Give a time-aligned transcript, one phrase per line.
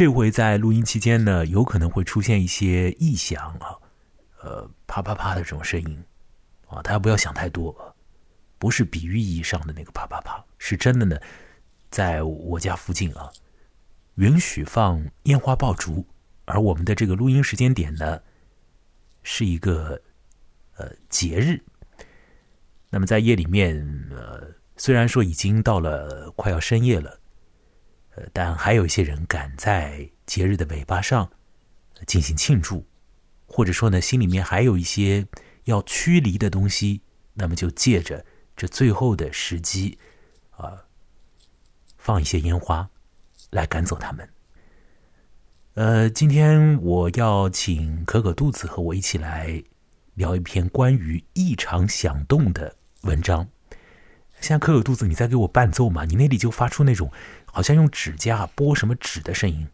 [0.00, 3.76] 这回在录音期间呢，有可能会出现一些异响啊，
[4.40, 6.04] 呃，啪啪啪的这种声音
[6.68, 7.94] 啊，大家不要想太多，
[8.56, 11.20] 不是比喻意义上的那个啪啪啪，是真的呢，
[11.90, 13.30] 在我家附近啊，
[14.14, 16.06] 允许放烟花爆竹，
[16.46, 18.18] 而我们的这个录音时间点呢，
[19.22, 20.00] 是一个
[20.78, 21.62] 呃节日。
[22.88, 23.76] 那么在夜里面，
[24.10, 24.48] 呃，
[24.78, 27.19] 虽然说已经到了快要深夜了，
[28.32, 31.30] 但还有一些人赶在节日的尾巴上
[32.06, 32.86] 进行庆祝，
[33.46, 35.26] 或者说呢，心里面还有一些
[35.64, 37.02] 要驱离的东西，
[37.34, 38.24] 那么就借着
[38.56, 39.98] 这最后的时机，
[40.50, 40.84] 啊，
[41.98, 42.88] 放一些烟花
[43.50, 44.28] 来赶走他们。
[45.74, 49.62] 呃，今天我要请可可肚子和我一起来
[50.14, 52.76] 聊一篇关于异常响动的。
[53.04, 53.48] 文章，
[54.40, 56.04] 现在可可肚子，你在给我伴奏嘛？
[56.04, 57.10] 你那里就发出那种
[57.52, 59.68] 好像用指甲拨什么纸的声音。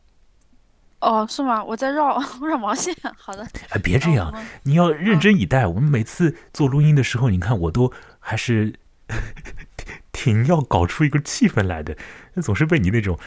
[1.00, 1.62] 哦，是吗？
[1.62, 2.94] 我在绕 绕毛线。
[3.18, 3.46] 好的。
[3.68, 5.66] 哎，别这样，你要认真以待。
[5.66, 8.74] 我们每次做录音的时候，你看我都还是
[10.10, 11.96] 挺要搞出一个气氛来的，
[12.34, 13.18] 那总是被你那种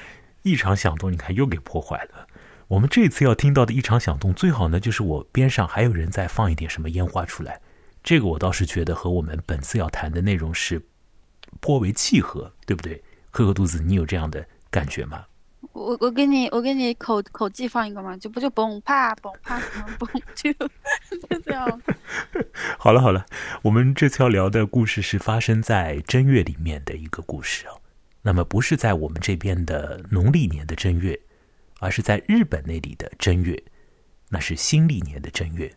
[0.42, 2.28] 异常响动，你看又给破坏了。
[2.70, 7.62] 我们这次要听到的异常响动，最好呢就是我边上还有人在放一点什么烟花出来。
[8.04, 10.82] 这个我倒是觉得和我们本次要谈的内容是
[11.60, 13.04] 颇为契合，对不对？
[13.32, 15.26] 可可肚子，你有这样的感觉吗？
[15.74, 20.52] 我我给你我给你口口技放一个嘛，就不就嘣啪嘣啪什么嘣就
[21.28, 21.82] 就这样。
[22.80, 23.26] 好了好了，
[23.62, 27.80] 我们这次要聊的故事是发生在正月里面的一个故事哦。
[28.22, 31.18] 那么不是在我们这边的农历年的正月，
[31.80, 33.62] 而是在日本那里的正月，
[34.30, 35.74] 那是新历年的正月。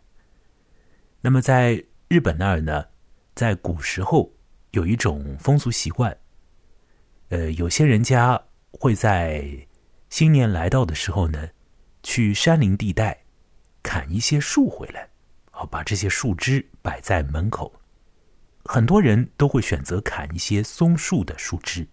[1.21, 2.85] 那么在日本那儿呢，
[3.35, 4.33] 在古时候
[4.71, 6.17] 有一种风俗习惯，
[7.33, 8.39] 呃，有些人家
[8.73, 9.67] 会在
[10.07, 11.49] 新年来到的时候呢，
[12.03, 13.23] 去山林地带
[13.81, 15.09] 砍一些树回来，
[15.49, 17.73] 好把这些树枝摆在门口。
[18.65, 21.87] 很多人都会选择砍一些松树的树枝，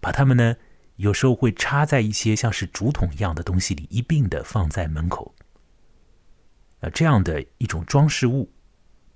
[0.00, 0.56] 把它们呢，
[0.96, 5.34] 有时候会插在一些像是竹筒一样的东西里，一并的放在门口。
[6.80, 8.50] 呃，这样的一种装饰物，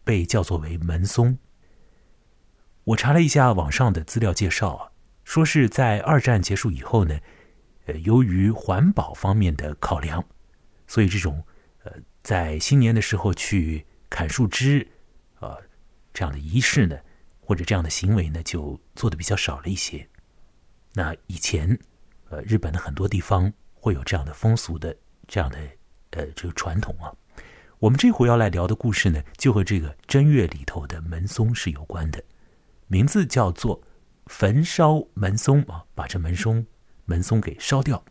[0.05, 1.39] 被叫做为门松。
[2.87, 4.91] 我查了一下网上的资料介绍啊，
[5.25, 7.19] 说是在二战结束以后呢，
[7.87, 10.25] 呃，由于环保方面的考量，
[10.87, 11.45] 所以这种
[11.83, 11.91] 呃
[12.23, 14.87] 在新年的时候去砍树枝
[15.41, 15.57] 啊
[16.15, 16.97] 这样的仪式呢，
[17.41, 20.09] 或者这样的行为呢，就做的比较少了一些。
[20.93, 21.77] 那以前，
[22.31, 25.59] 呃，日本的很多地方会有这样的风俗的这样的
[26.11, 27.11] 呃这个传统啊。
[27.81, 32.23] 我们这回要来聊的故事呢，就和这个正月里头的门松是有关的，
[32.89, 33.83] 名字叫做
[34.27, 36.67] “焚烧门松”啊，把这门松
[37.05, 38.05] 门松给烧掉。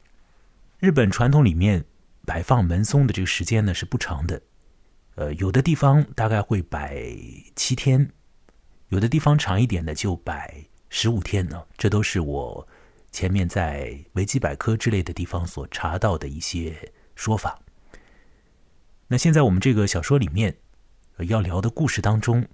[0.80, 1.86] 日本传统里面
[2.26, 4.42] 摆放门松的这个时间呢是不长的，
[5.16, 7.06] 呃，有的地方大概会摆
[7.56, 8.12] 七天，
[8.90, 11.66] 有的地方长一点的就摆十五天呢。
[11.78, 12.68] 这都是我
[13.12, 17.62] 前面在维基百科之类的地方所查到的一些说法。
[19.08, 20.58] 那现在我们这个小说里面
[21.20, 22.46] 要聊的故事当中，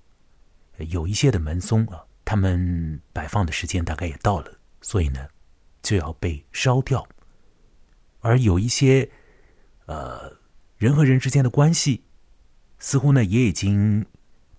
[0.77, 5.27] 有一些的门松啊，他们摆放的时间大概也到了，所以呢
[5.81, 7.07] 就要被烧掉。
[8.19, 9.09] 而有一些
[9.85, 10.37] 呃
[10.77, 12.03] 人和人之间的关系，
[12.79, 14.05] 似乎呢也已经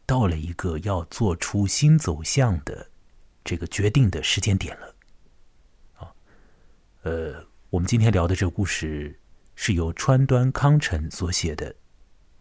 [0.05, 2.91] 到了一个要做出新走向的
[3.45, 4.95] 这个决定的时间点了。
[5.95, 6.13] 啊，
[7.03, 9.21] 呃，我们今天聊的这个故事
[9.55, 11.75] 是由川端康成所写的。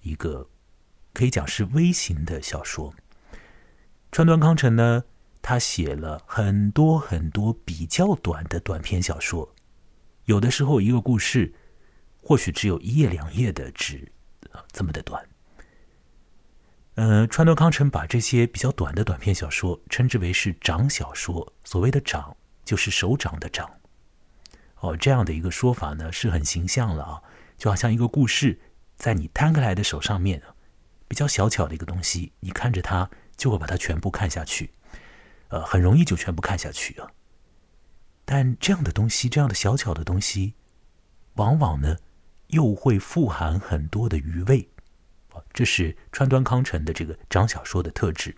[0.01, 0.49] 一个
[1.13, 2.91] 可以讲是微型的小说。
[4.11, 5.05] 川端康成呢，
[5.41, 9.49] 他写了很多很多比较短的短篇小说，
[10.25, 11.53] 有的时候一个故事
[12.21, 14.11] 或许只有一页两页的纸
[14.51, 15.25] 啊，这么的短。
[16.95, 22.35] 呃，川端康成把这些比较短的短篇小说称之为是掌小说，所谓的掌
[22.65, 23.71] 就是手掌的掌。
[24.81, 27.21] 哦，这样的一个说法呢是很形象了啊，
[27.57, 28.59] 就好像一个故事。
[28.97, 30.43] 在你摊开来的手上面，
[31.07, 33.09] 比较小巧的一个东西，你看着它
[33.41, 34.69] 就会把它全部看下去，
[35.47, 37.09] 呃，很容易就全部看下去啊。
[38.23, 40.53] 但这样的东西，这样的小巧的东西，
[41.37, 41.97] 往往呢
[42.49, 44.69] 又会富含很多的余味，
[45.51, 48.35] 这是川端康成的这个长小说的特质。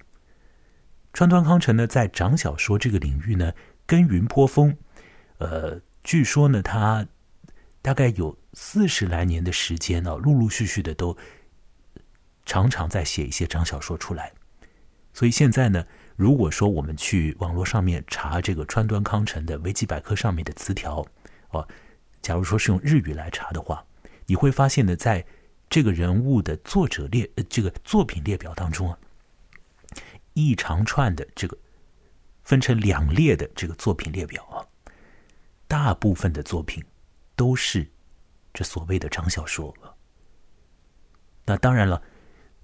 [1.12, 3.52] 川端康成呢，在长小说这个领域呢，
[3.86, 4.78] 耕耘颇丰，
[5.40, 7.06] 呃，据说呢，他
[7.82, 8.38] 大概有。
[8.56, 11.18] 四十来年的时间呢，陆陆续续的都
[12.46, 14.32] 常常在写一些长小说出来。
[15.14, 21.06] 所以现在呢，如果说我们去网络上面查这个川端康成的维基百科上面的词条，
[21.52, 21.68] 哦，
[22.22, 23.86] 假如说是用日语来查的话，
[24.26, 25.26] 你会发现呢，在
[25.70, 28.98] 这个人物的作者列呃这个作品列表当中啊，
[30.34, 31.58] 一长串的这个
[32.44, 34.66] 分成两列的这个作品列表啊，
[35.68, 36.84] 大部分的作品
[37.36, 37.88] 都是
[38.54, 39.74] 这所谓的长小说。
[41.46, 42.02] 那当然了，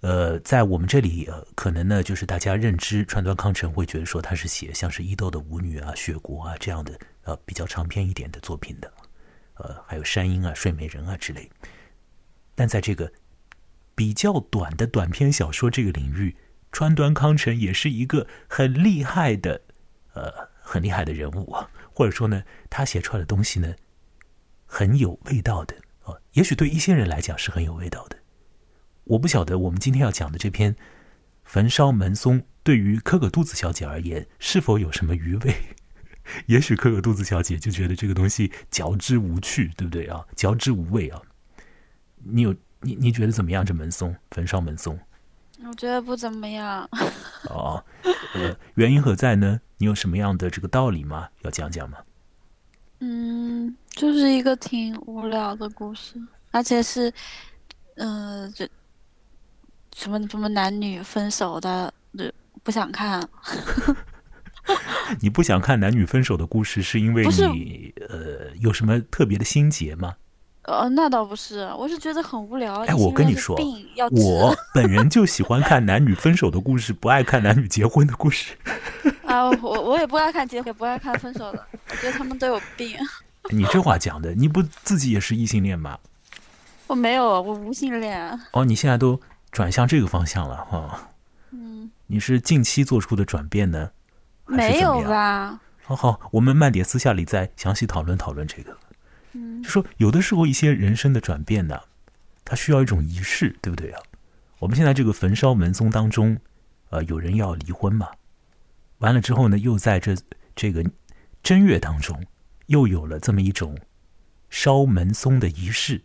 [0.01, 8.91] 呃，在我们这里呃，可能呢，就是大家认知川端康成会觉得说他是写像是伊豆的舞女啊、雪国啊这样的呃比较长篇一点的作品的。
[9.55, 11.49] 呃，还有山鹰啊、睡美人啊之类，
[12.55, 13.11] 但在这个
[13.93, 16.37] 比较短的短篇小说这个领域，
[16.71, 19.61] 川端康成也是一个很厉害的，
[20.13, 21.69] 呃，很厉害的人物啊。
[21.93, 23.75] 或者说呢，他写出来的东西呢，
[24.65, 26.15] 很有味道的啊。
[26.31, 28.18] 也许对一些人来讲是很有味道的。
[29.09, 30.75] 我不晓得我们今天要讲的这篇
[31.43, 35.55] 《焚烧门松》，对于可可肚子小姐而言，是否有什么余味？
[36.45, 40.23] 也许可可肚子小姐就觉得这个东西嚼之无趣，对不对啊？
[40.35, 41.19] 嚼之无味啊！
[42.23, 43.65] 你有你你觉得怎么样？
[43.65, 44.99] 这门松焚烧门松，
[45.65, 46.87] 我觉得不怎么样。
[47.49, 47.83] 哦，
[48.35, 49.59] 呃，原因何在呢？
[49.77, 51.29] 你有什么样的这个道理吗？
[51.41, 51.97] 要讲讲吗？
[52.99, 56.21] 嗯，就是一个挺无聊的故事，
[56.51, 57.11] 而且是，
[57.95, 58.69] 呃，这
[59.95, 61.93] 什么什么男女分手的，
[62.63, 63.27] 不想看。
[65.19, 70.15] 你不想看男女分手的故事，是因为你呃有什么特别的心结吗？
[70.63, 72.85] 呃，那倒不是，我是觉得很无聊。
[72.85, 73.57] 哎，我跟你说，
[74.11, 78.53] 我本人就喜欢看男女分手的故事，不爱看男女结婚的故事。
[79.25, 82.95] 啊，我我也不爱看结婚，也不爱看分手的，我觉得他们都有病。
[83.49, 85.97] 你这话讲的，你不自己也是异性恋吗？
[86.85, 88.39] 我没有，我无性恋。
[88.51, 89.19] 哦，你现在都
[89.51, 91.09] 转向这个方向了哈？
[91.51, 91.89] 嗯。
[92.07, 93.91] 你是近期做出的转变呢？
[94.45, 95.59] 没有吧？
[95.83, 98.75] 好好，我们慢点，私下里再详细讨论讨论这个。
[99.33, 101.79] 嗯，就说有的时候一些人生的转变呢，
[102.43, 104.01] 它需要一种仪式，对不对啊？
[104.57, 106.37] 我们现在这个焚烧门松当中，
[106.89, 108.07] 呃，有人要离婚嘛？
[108.97, 110.15] 完了之后呢，又在这
[110.55, 110.83] 这个
[111.43, 112.25] 正月当中，
[112.65, 113.77] 又有了这么一种
[114.49, 116.01] 烧门松的仪式。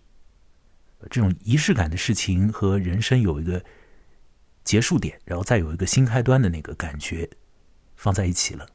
[1.10, 3.62] 这种仪式感的事情和人生有一个
[4.62, 7.28] 结束点，然后再有一个新开端的那个感觉。
[7.96, 8.66] 放在一起了，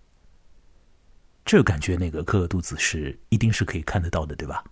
[1.46, 4.64] 这感觉那个可可肚子是一定是可以看得到的，对吧？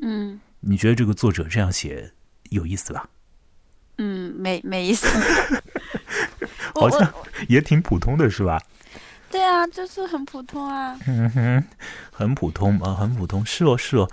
[0.00, 2.12] 嗯，你觉得这个作者这样写
[2.50, 3.10] 有意思吧？
[3.98, 5.06] 嗯，没没意思，
[6.74, 7.12] 好像
[7.48, 8.62] 也挺普通的，是吧？
[9.30, 10.98] 对啊，就是很普通啊。
[11.06, 11.64] 嗯哼，
[12.12, 14.10] 很普通啊，很普通，是哦，是哦，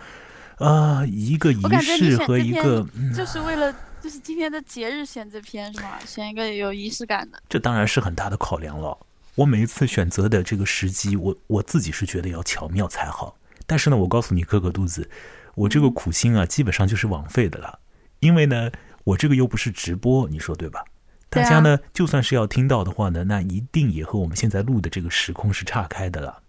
[0.58, 2.86] 啊，一个仪式和一个，
[3.16, 6.00] 就是为了就是今天的节日选这篇是吗？
[6.06, 8.98] 选一个有仪式感的，这当然是很大的考量了。
[9.36, 13.36] 我每一次选择的这个时机，我我自己是觉得要巧妙才好。
[13.66, 15.10] 但是呢，我告诉你，哥哥肚子，
[15.56, 17.80] 我这个苦心啊，基本上就是枉费的了。
[18.20, 18.70] 因为呢，
[19.06, 20.84] 我这个又不是直播，你说对吧？
[21.30, 26.43] 大家呢，就算是要听到的话呢，那一定也和我们现在录的这个时空是岔开的了。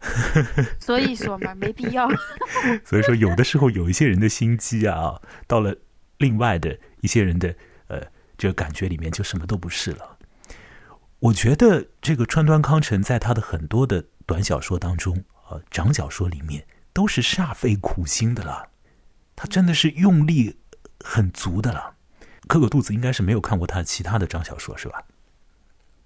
[0.78, 2.08] 所以说嘛，没必要。
[2.84, 5.76] 所以说，有的时候有一些人的心机啊，到了
[6.18, 7.54] 另外的一些人的
[7.88, 8.02] 呃
[8.36, 10.16] 这个感觉里面，就什么都不是了。
[11.20, 18.68] 我觉得这个川端康成在他的很多的短小说当中，呃，长小说里面都是煞费苦心的了，
[19.34, 20.58] 他真的是用力
[21.04, 21.96] 很足的了。
[22.46, 25.02] 可可肚子应该是没有看过他其他的长小说是吧？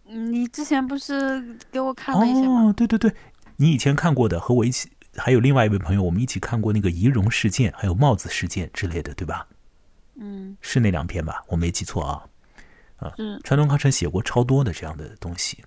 [0.05, 2.65] 你之前不是给我看了一些吗？
[2.65, 3.15] 哦，对对对，
[3.57, 9.47] 你以前看过的，和我一起，还有另外一位朋友，我们一起看过那个仪容事件，还有帽子事件之类的，对吧？
[10.17, 11.43] 嗯，是那两篇吧？
[11.49, 12.25] 我没记错啊。
[12.97, 15.65] 啊，嗯，川端康成写过超多的这样的东西。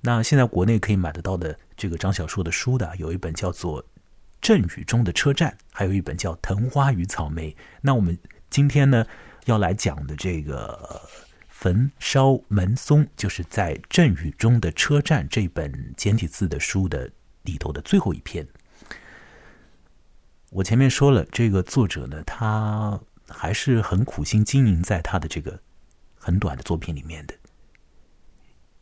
[0.00, 3.82] 那现在国内可以买得到的这个张小说的书的，有一本叫做
[4.40, 7.50] 《阵雨中的车站》，还有一本叫《藤花与草莓》。
[7.82, 8.18] 那我们
[8.48, 9.04] 今天呢
[9.44, 11.02] 要来讲的这个
[11.48, 17.10] 《焚烧门松》，就是在《阵雨中的车站》这本简体字的书的
[17.50, 18.46] 里头的最后一篇。
[20.50, 25.60] 我前面说了，这个作者呢，他还是很苦心经营在他的这个。
[26.22, 27.34] 很短的作品里面的，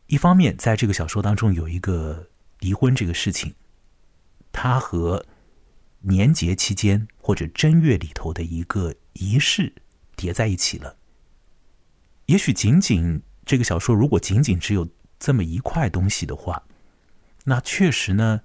[0.09, 3.55] 一方面，在这个小说当中有一个离婚这个事情，
[4.51, 5.25] 他和
[6.01, 9.73] 年节期间或者正月里头的一个仪式
[10.17, 10.97] 叠在一起了。
[12.27, 14.89] 也许仅仅这个小说如果仅仅只有
[15.21, 16.65] 这么一块东西的话，
[17.45, 18.41] 那确实呢，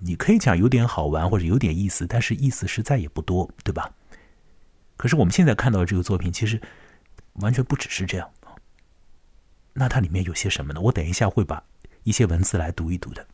[0.00, 3.92] 你可以讲有点好玩或者有点意思，但是意思实在也不多，对吧？
[4.96, 6.60] 可是我们现在看到的这个作品，其实。
[7.40, 8.28] 完全不只是这样
[9.74, 10.80] 那它里面有些什么呢？
[10.80, 11.62] 我等一下会把
[12.02, 13.24] 一些文字来读一读的。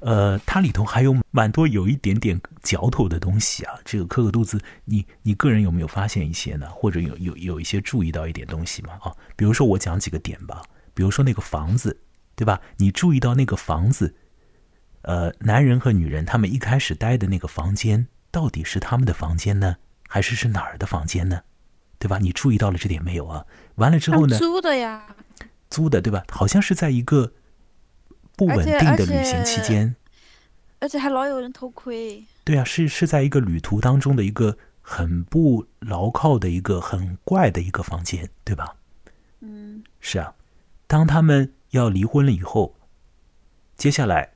[0.00, 3.74] 呃，它里头还有蛮多有一点点嚼头的东西啊。
[3.84, 6.66] 这个磕个肚子，你你个人有没有发现一些呢？
[6.70, 8.98] 或者有有有一些注意到一点东西吗？
[9.02, 10.62] 啊，比如说我讲几个点吧。
[10.94, 12.00] 比如说那个房子，
[12.34, 12.58] 对吧？
[12.78, 14.14] 你注意到那个房子，
[15.02, 19.76] 呃，男人和女人他们一开始待的那个房间，到底是他们的房间呢，
[20.08, 21.42] 还是是哪儿的房间呢？
[21.98, 22.18] 对吧？
[22.18, 23.44] 你注意到了这点没有啊？
[23.76, 24.38] 完了之后呢？
[24.38, 25.04] 租的呀。
[25.68, 26.24] 租的对吧？
[26.30, 27.32] 好像是在一个
[28.36, 29.94] 不稳定的旅行期间，
[30.80, 32.24] 而且还老有人偷窥。
[32.44, 38.76] 对啊，是是在一个旅途当中的一个很不牢靠的一个很怪的一个房间，对吧？
[39.40, 40.34] 嗯，是啊。
[40.86, 42.74] 当他们要离婚了以后，
[43.76, 44.32] 接下来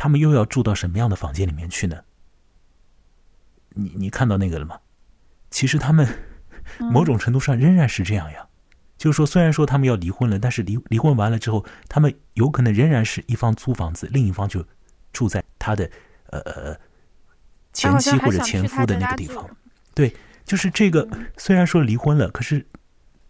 [0.00, 2.04] 他们又要住到什么样的房间里面去呢？
[3.74, 4.80] 你你看到那个了吗？
[5.50, 6.08] 其实他们
[6.78, 8.48] 某种程度上仍然是这样呀。
[8.96, 14.64] 就是说，虽然说他们要离婚了，但是离离婚完了之后，他们有可能仍然是一方租房子，另一方就
[15.12, 15.90] 住在他的
[16.30, 16.80] 呃呃
[17.74, 19.46] 前妻或者前夫的那个地方。
[19.94, 20.16] 对，
[20.46, 21.06] 就是这个。
[21.36, 22.66] 虽然说离婚了，可是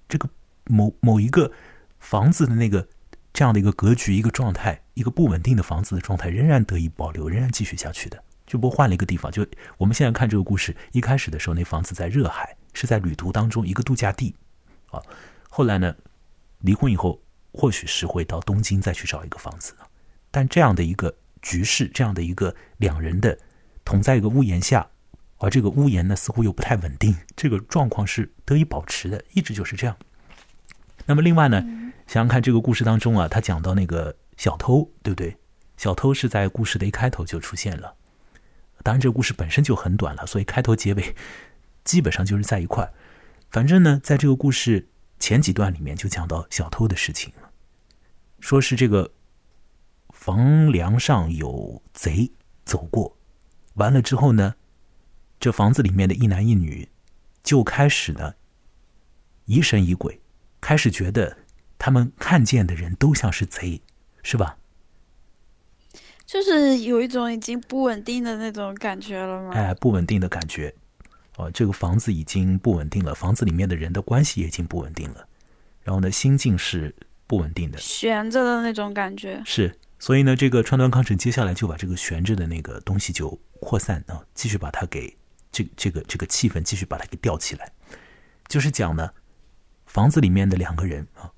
[0.08, 0.28] 这个
[0.66, 1.50] 某某一个
[1.98, 2.86] 房子的那个
[3.32, 8.22] 这样的一个格局、一个状态、一个不稳定的房子的状态，仍然得以保留，仍然继续下去的。
[8.46, 9.30] 就不换了一个地方。
[9.30, 9.46] 就
[9.78, 14.34] 我们现在看这个故事，一开始的时候，那房子在热海，是在旅途当中一个度假地
[14.90, 15.00] 啊。
[15.48, 15.94] 后来呢，
[16.58, 17.22] 离婚以后，
[17.52, 19.74] 或许是会到东京再去找一个房子，
[20.32, 23.38] 但这样的一个局势，这样的一个两人的
[23.84, 24.88] 同在一个屋檐下，
[25.38, 29.96] 而这个屋檐呢似乎又不太稳定，这个状况是得以保持的，一直就是这样。
[31.06, 31.64] 那么另外呢，
[32.10, 35.36] 想想看这个故事当中啊，他讲到那个小偷，对不对？
[35.76, 37.94] 小偷是在故事的一开头就出现了，
[38.82, 41.14] 当然这个故事本身就很短了，所以开头结尾
[41.84, 42.92] 基本上就是在一块
[43.48, 44.88] 反正呢，在这个故事。
[45.20, 47.50] 前几段里面就讲到小偷的事情了，
[48.40, 49.12] 说是这个
[50.14, 52.32] 房梁上有贼
[52.64, 53.18] 走过，
[53.74, 54.54] 完了之后呢，
[55.38, 56.88] 这房子里面的一男一女
[57.42, 58.32] 就开始呢
[59.44, 60.22] 疑神疑鬼，
[60.58, 61.36] 开始觉得
[61.80, 63.80] 他们看见的人都像是贼，
[64.22, 64.58] 是吧？
[66.26, 69.52] 就是有一种已经不稳定的那种感觉了吗？
[69.54, 70.74] 哎，不稳定的感觉。
[71.36, 75.26] 哦，这个房子已经不稳定了，房子里面的人的关系也已经不稳定了，
[75.82, 76.94] 然后呢，心境是
[77.26, 79.42] 不稳定的，悬着的那种感觉。
[79.46, 85.16] 是，所以呢，这个川端康成接下来就把这个悬着的那个东西就扩散啊，继续把它给
[85.50, 87.72] 这这个这个气氛继续把它给吊起来，
[88.48, 89.10] 就是讲呢，
[89.86, 91.32] 房子里面的两个人啊，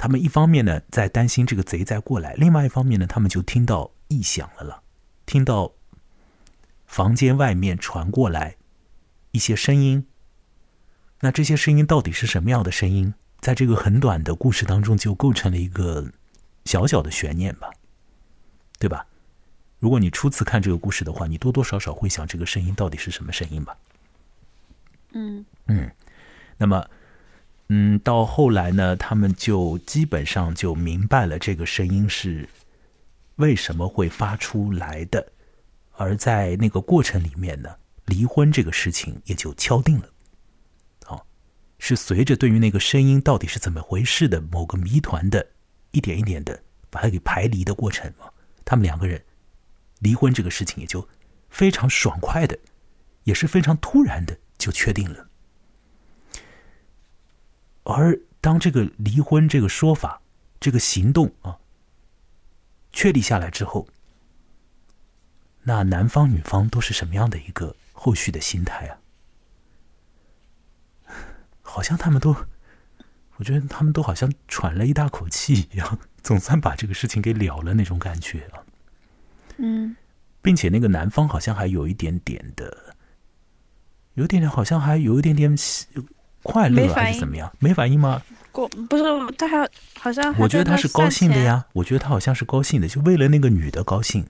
[0.00, 4.82] 他们一方面呢在担心这个贼再过来，另外一方面呢，他们就听到异响了了，
[5.26, 5.74] 听到
[6.86, 8.56] 房间外面传过来。
[9.32, 10.06] 一些声音，
[11.20, 13.12] 那这些声音到底是什么样的声音？
[13.40, 16.10] 在这个很短的故事当中，就构成了一个
[16.64, 17.70] 小小的悬念吧，
[18.78, 19.04] 对吧？
[19.80, 23.76] 如果你初次看这个故事的话，你多多少少会想这个声音到底是什么声音吧？
[25.12, 25.90] 嗯嗯，
[26.56, 26.88] 那么
[27.72, 32.48] 嗯，到后来呢，他们就基本上就明白了这个声音是
[33.36, 35.32] 为什么会发出来的，
[35.92, 37.76] 而在那个过程里面呢。
[38.06, 40.08] 离婚这个事情也就敲定了，
[41.04, 41.24] 好，
[41.78, 45.46] 是随着对于那个声音到底是怎么回事的某个谜团的，
[45.92, 46.60] 一点一点的
[46.90, 48.26] 把它给排离的过程啊，
[48.64, 49.22] 他们两个人
[50.00, 51.08] 离婚这个事情也就
[51.50, 52.58] 非常爽快的，
[53.22, 55.29] 也是非常突然的就确定了。
[57.92, 60.20] 而当这个离婚这个说法、
[60.58, 61.58] 这个行动啊
[62.92, 63.88] 确立下来之后，
[65.62, 67.76] 那男方女方都是什么样的一个？
[67.92, 68.96] 后续的心态啊，
[71.60, 72.34] 好像他们都，
[73.36, 78.64] 我觉得他们都好像喘了一大口气一样，总算把这个事情给了了那种感觉啊。
[79.58, 79.94] 嗯，
[80.40, 82.96] 并且那个男方好像还有一点点的，
[84.14, 85.54] 有点点好像还有一点点
[86.42, 87.52] 快乐还是怎么样？
[87.58, 88.22] 没反应吗？
[88.52, 89.04] 过不是
[89.38, 94.26] 他还好像我觉得他是高兴的呀，我觉得他好像是高兴的，就为了那个女的高兴。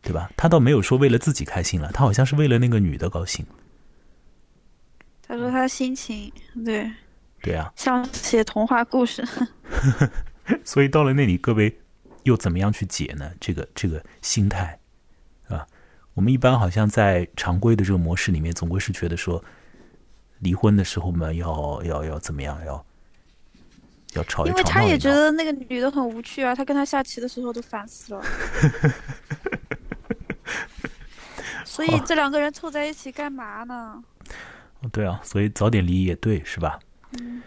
[0.00, 0.30] 对吧？
[0.36, 3.44] 他倒没有说为了自己开心了，他好像是为了那个女的高兴。
[5.20, 6.32] 他说他心情
[6.64, 6.90] 对，
[7.42, 9.26] 对啊，像写童话故事。
[10.64, 11.76] 所以到了那里，各位
[12.22, 13.32] 又怎么样去解呢？
[13.40, 14.78] 这个这个心态
[15.48, 15.66] 啊，
[16.14, 19.44] 我们一般好像在常规的这个模式里面，总归是觉得说，
[20.40, 22.84] 离婚的时候嘛，要要要怎么样，要
[24.14, 24.56] 要吵一吵。
[24.56, 28.22] 因为他也觉得那个女的很无趣啊，他跟他下棋的时候都烦死了。
[31.64, 34.02] 所以这两个人凑在一起干嘛呢？
[34.90, 36.78] 对啊，所以早点离也对，是吧？
[37.20, 37.42] 嗯。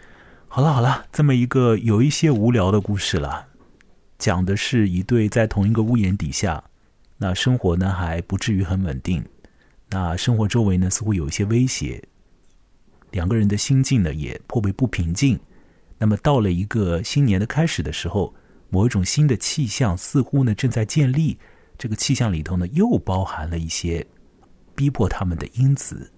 [0.48, 3.46] 好了好了，这么一个有一些无聊的故事了，
[4.18, 6.64] 讲的是一对在同一个屋檐底下，
[7.16, 9.24] 那生活呢还不至于很稳定，
[9.88, 12.04] 那生活周围呢似乎有一些威胁，
[13.12, 15.38] 两个人的心境呢也颇为不平静。
[15.98, 18.34] 那么到了一个新年的开始的时候，
[18.68, 21.38] 某一种新的气象似乎呢正在建立，
[21.78, 24.04] 这个气象里头呢又包含了一些
[24.74, 26.12] 逼迫他们的因子，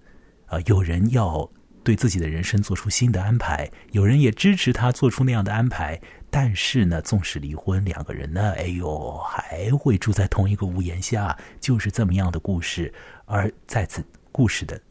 [0.47, 1.47] 啊，有人要。
[1.83, 6.01] 对自己的人生做出新的安排，有人也支持他做出那样的安排。
[6.31, 12.91] 但是呢，纵使离婚，两个人呢，哎呦，还会住在同一个屋檐下，就是这么样的故事。
[13.25, 14.81] 而在此故事的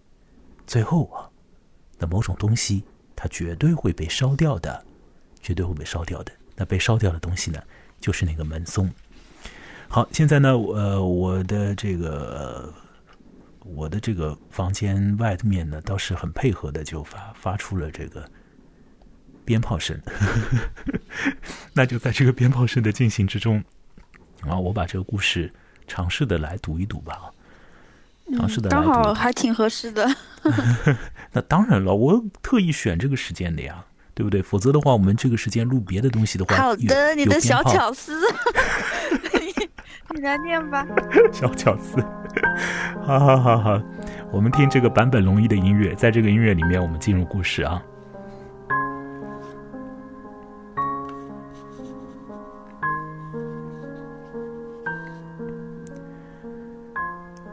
[0.69, 1.27] 最后啊，
[2.07, 2.85] 某种东西
[3.17, 4.85] 它绝对会被烧掉的，
[5.41, 6.33] 绝对会被烧掉的。
[6.57, 7.63] 那被烧掉的东西呢，
[8.01, 8.91] 就是那个门松。
[9.89, 12.73] 好，现在呢，呃，我的这个。
[13.67, 18.31] 我的这个房间外面呢，倒是很配合的，就发发出了这个
[19.43, 19.99] 鞭炮声。
[21.73, 23.65] 那就在这个鞭炮声的进行之中，
[24.43, 25.51] 啊，我把这个故事
[25.87, 27.33] 尝试的来读一读吧。
[28.69, 30.09] 刚好还挺合适的。
[31.33, 34.43] 那当然了，我特意选这个时间的呀，对不对？
[34.43, 38.21] 否则的话，我们这个时间录别的东西的话，好的，你的小巧思，
[40.15, 40.87] 你来念吧。
[41.33, 42.03] 小巧思。
[43.03, 43.81] 好好好好，
[44.33, 47.83] 我们听这个坂本龙一的音乐，在这个音乐里面，我们进入故事啊。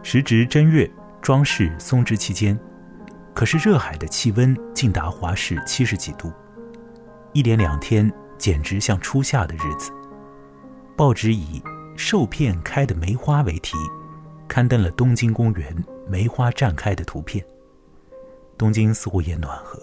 [0.04, 0.90] 时值正月，
[1.22, 2.60] 装饰松枝期间，
[3.36, 6.32] 可是热海的气温竟达华氏七十几度，
[7.34, 9.92] 一连两天简直像初夏的日子。
[10.98, 11.62] 报纸以
[11.96, 13.78] “受片开的梅花”为题。
[14.48, 17.46] 刊登了东京公园梅花绽开的图片。
[18.58, 19.80] 东京似乎也暖和，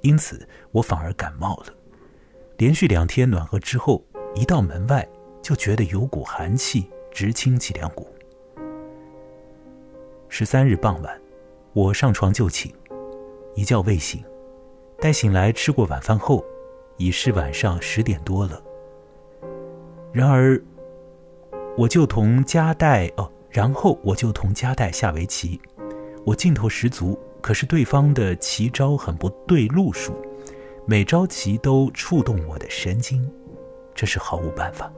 [0.00, 1.66] 因此我反而感冒了。
[2.56, 4.02] 连续两天暖和之后，
[4.34, 5.06] 一到门外
[5.42, 8.08] 就觉得有股寒气直侵脊梁骨。
[10.28, 11.20] 十三日傍晚，
[11.72, 12.72] 我上床就寝，
[13.54, 14.22] 一觉未醒。
[15.00, 16.44] 待醒来吃过晚饭后，
[16.96, 18.62] 已是晚上十点多了。
[20.12, 20.62] 然而。
[21.76, 25.60] 我就同加代哦，然后我就同加代下围棋，
[26.26, 30.12] 我劲头十足，可是对方的棋招很不对路数，
[30.86, 33.30] 每招棋都触动我的神经，
[33.94, 34.92] 这是毫无办法。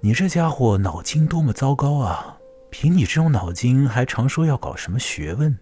[0.00, 2.35] 你这家伙脑筋多么糟糕啊！
[2.78, 5.58] 凭你这种脑筋，还常说要搞什么学问？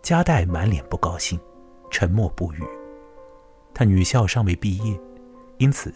[0.00, 1.38] 加代满脸不高兴，
[1.90, 2.64] 沉默不语。
[3.74, 4.98] 他女校尚未毕业，
[5.58, 5.92] 因此。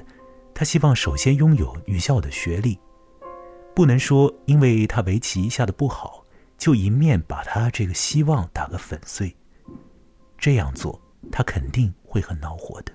[0.53, 2.79] 他希望首先拥有女校的学历，
[3.75, 6.23] 不能说因为他围棋下的不好，
[6.59, 9.35] 就一面把他这个希望打个粉碎。
[10.37, 11.01] 这样做，
[11.31, 12.93] 他肯定会很恼火的。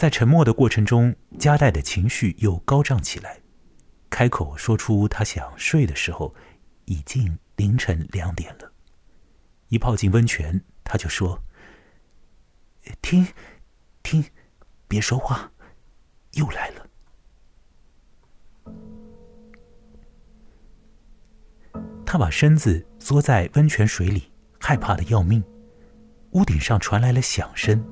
[0.00, 3.42] 在沉默的过程中，加代的情绪又高涨起来，
[4.08, 6.34] 开口说出他想睡的时候，
[6.86, 8.72] 已经凌晨两点了。
[9.68, 11.42] 一泡进温泉，他就说
[13.02, 13.28] ：“听，
[14.02, 14.24] 听。”
[14.88, 15.52] 别说话，
[16.30, 16.86] 又来了。
[22.06, 25.44] 他把身子缩在温泉水里，害怕的要命。
[26.30, 27.84] 屋顶上传来了响声，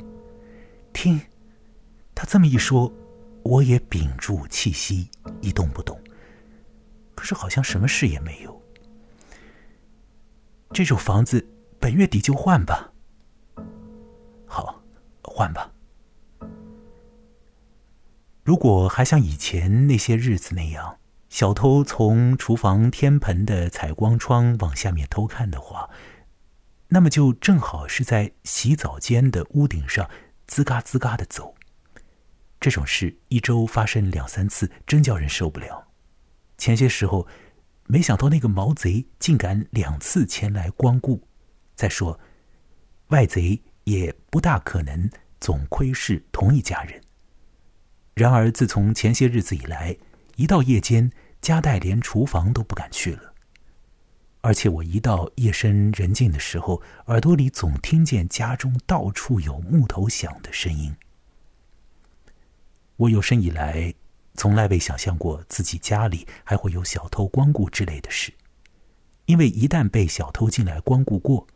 [0.94, 1.21] 听，
[2.18, 2.92] 他这么一说，
[3.44, 5.09] 我也屏住气息，
[5.40, 5.96] 一动不动。
[7.14, 8.61] 可是好像什么事也没有。
[10.72, 12.92] 这种房子本月底就换吧。
[14.48, 14.83] 好，
[15.22, 15.70] 换吧。
[18.42, 25.88] 如果还像以前那些日子那样，小偷从厨房天棚的采光窗往下面偷看的话，
[26.88, 30.11] 那么就正好是在洗澡间的屋顶上
[30.48, 31.54] 吱嘎吱嘎的走。
[32.61, 35.87] 这种事一周发生两三次，真叫人受不了。
[36.57, 37.27] 前些时候，
[37.87, 41.23] 没想到那个毛贼竟敢两次前来光顾。
[41.77, 42.18] 再说，
[43.09, 45.09] 外贼也不大可能
[45.40, 47.01] 总窥视同一家人。
[48.14, 49.97] 然而，自从前些日子以来，
[50.35, 53.33] 一到夜间，家代连厨房都不敢去了。
[54.40, 60.97] 而且，我一到夜深人静的时候，耳朵里总听见家中到处有木头响的声音。
[62.99, 63.93] 我有生以来，
[64.35, 68.33] 从来未想象过自己家里还会有小偷光顾之类的事，
[69.25, 71.47] 因为一旦被小偷进来光顾过，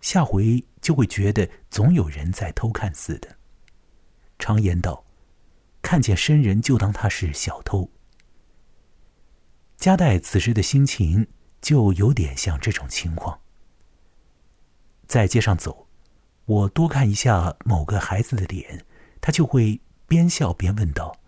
[0.00, 3.36] 下回就会觉得总有人在偷看似的。
[4.38, 5.04] 常言道。
[5.84, 7.90] 看见生人就当他是小偷。
[9.76, 11.26] 加代此时的心情
[11.60, 13.40] 就有点像这种情况。
[15.08, 15.88] 在街上走，
[16.44, 18.86] 我多看一下某个孩子的脸，
[19.20, 19.80] 他就会
[20.12, 21.18] 边笑边问道：“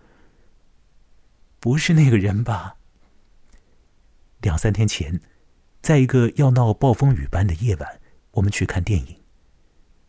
[1.59, 2.77] 不是那个人吧？”
[4.43, 5.23] 两三天前，
[5.81, 7.99] 在一个要闹暴风雨般的夜晚，
[8.33, 9.23] 我们去看电影。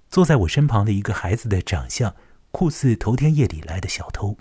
[0.10, 2.14] 坐在我身旁的一个孩子的长相，
[2.52, 4.38] 酷似头天夜里来的小偷。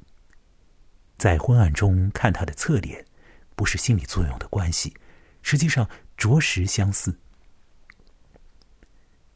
[1.16, 3.06] 在昏暗中看他的侧脸，
[3.54, 4.96] 不是心理作用的关系，
[5.42, 7.20] 实际上着实相似。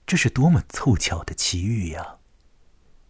[0.04, 2.17] 这是多么凑巧的奇遇呀！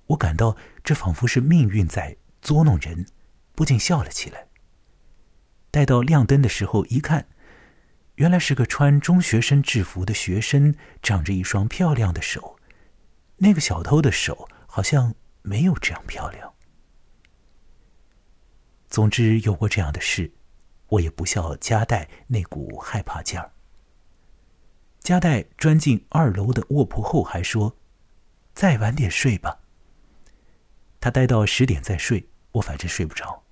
[0.09, 3.07] 我感到这仿佛是命运在捉弄人，
[3.55, 4.49] 不禁笑了起来。
[5.71, 7.29] 待到亮灯的时候，一看，
[8.15, 12.59] 原来是个穿中学生制服的学生，长着一双漂亮的手。
[13.37, 16.53] 那个小偷的手好像没有这样漂亮。
[18.89, 20.33] 总之，有过这样的事，
[20.89, 23.53] 我也不笑夹带那股害怕劲儿。
[25.01, 27.77] 加代钻进二楼的卧铺后，还说
[28.55, 29.61] ：“再晚点睡吧。”
[31.01, 33.45] 他待到十点再睡，我反正睡不着。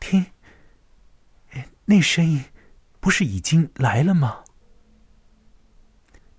[0.00, 0.26] 听，
[1.84, 2.44] 那声音
[3.00, 4.44] 不是已经来了吗？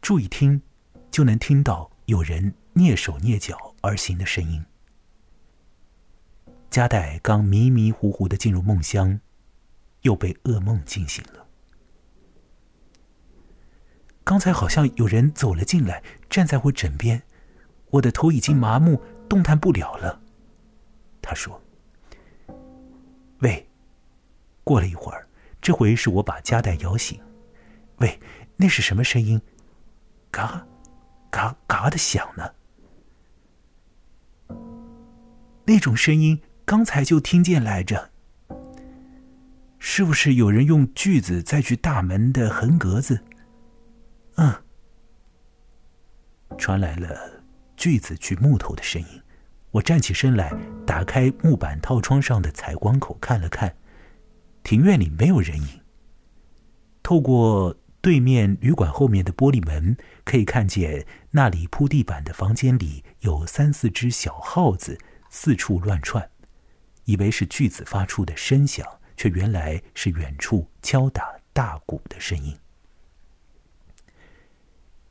[0.01, 0.62] 注意听，
[1.12, 4.65] 就能听到有人蹑手蹑脚而行的声音。
[6.69, 9.19] 加代刚迷迷糊糊的进入梦乡，
[10.01, 11.47] 又被噩梦惊醒了。
[14.23, 17.23] 刚才好像有人走了进来，站在我枕边，
[17.91, 20.21] 我的头已经麻木，动弹不了了。
[21.21, 21.62] 他说
[23.39, 23.65] ：“喂。”
[24.63, 25.28] 过了一会儿，
[25.60, 27.19] 这回是我把夹带摇醒。
[27.97, 28.19] 喂，
[28.56, 29.41] 那是什么声音？
[30.30, 30.67] 嘎，
[31.32, 32.54] 嘎嘎的响呢。
[35.65, 38.12] 那种声音刚才就听见来着。
[39.80, 43.23] 是不是有人用锯子在锯大门的横格子？
[44.36, 44.54] 嗯，
[46.58, 47.38] 传来了
[47.79, 49.07] 锯子锯木头的声音。
[49.71, 50.51] 我站起身来，
[50.85, 53.77] 打开木板套窗上的采光口看了看，
[54.63, 55.79] 庭院里没有人影。
[57.01, 66.29] 透过对面旅馆后面的玻璃门，可以看见那里铺地板的房间里有三四只小耗子四处乱窜，
[67.05, 72.57] 以为是锯子发出的声响，却原来是远处敲打大鼓的声音。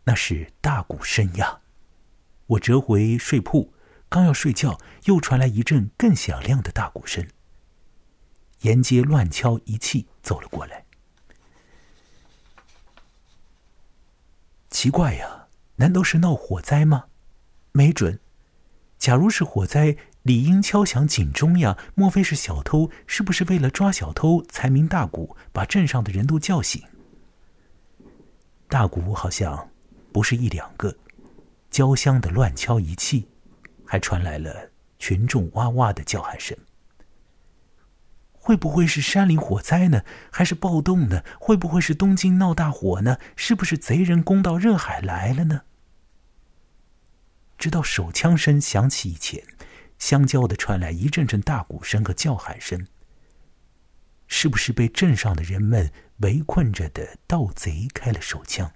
[0.04, 1.60] 那是大鼓声呀！
[2.48, 3.72] 我折回睡铺，
[4.08, 7.26] 刚要睡觉，又传来一阵更响亮的大鼓声。
[8.62, 10.84] 沿街乱敲一气走了过来。
[14.70, 17.06] 奇怪呀，难道是闹火灾吗？
[17.72, 18.20] 没准。
[18.98, 21.78] 假如是火灾，理应敲响警钟呀。
[21.94, 22.90] 莫非是小偷？
[23.06, 26.82] 是不是为了抓小偷才鸣大鼓，把镇上的人都叫醒？
[28.68, 29.70] 大鼓好像……
[30.10, 30.96] 不是一两个，
[31.70, 33.28] 交相的乱敲一气，
[33.84, 36.56] 还传来了群众哇哇的叫喊声。
[38.32, 40.02] 会不会是山林火灾呢？
[40.30, 41.22] 还是暴动呢？
[41.38, 43.18] 会不会是东京闹大火呢？
[43.36, 45.62] 是不是贼人攻到热海来了呢？
[47.58, 49.44] 直到手枪声响起以前，
[49.98, 52.86] 相交的传来一阵阵大鼓声和叫喊声。
[54.26, 58.72] 是不是被镇上的人们围困着的盗贼开了手枪？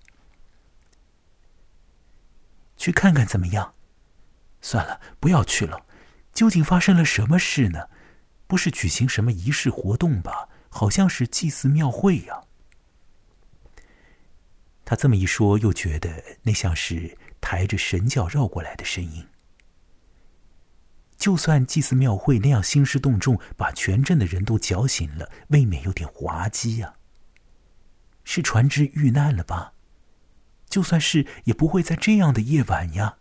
[2.83, 3.75] 去看看怎么样？
[4.61, 5.87] 算了，不要去了。
[6.33, 7.89] 究竟发生了什么事呢？
[8.49, 10.49] 不是举行什么仪式活动吧？
[10.69, 12.43] 好像是祭祀庙会呀。
[14.85, 19.29] 他这么一说，又觉得那像是抬着神轿绕过来的声音。
[21.17, 26.97] 就算祭祀庙会那样兴师动众，把全镇的人都搅醒了，未免有点滑稽呀。
[28.25, 29.75] 是船只遇难了吧？
[30.73, 33.19] 就算是，也不会在这样的夜晚呀。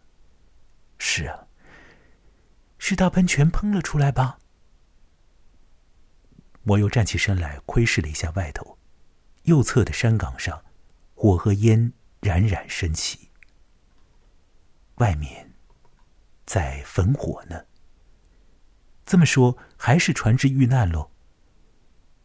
[0.97, 1.47] 是啊，
[2.77, 4.39] 是大喷泉喷了出来吧？
[6.63, 8.77] 我又站起身来，窥视了一下外头，
[9.43, 10.63] 右侧的山岗上，
[11.13, 13.31] 火和烟冉冉升起。
[14.95, 15.51] 外面
[16.45, 17.65] 在焚火呢。
[19.05, 21.11] 这么说，还是船只遇难喽？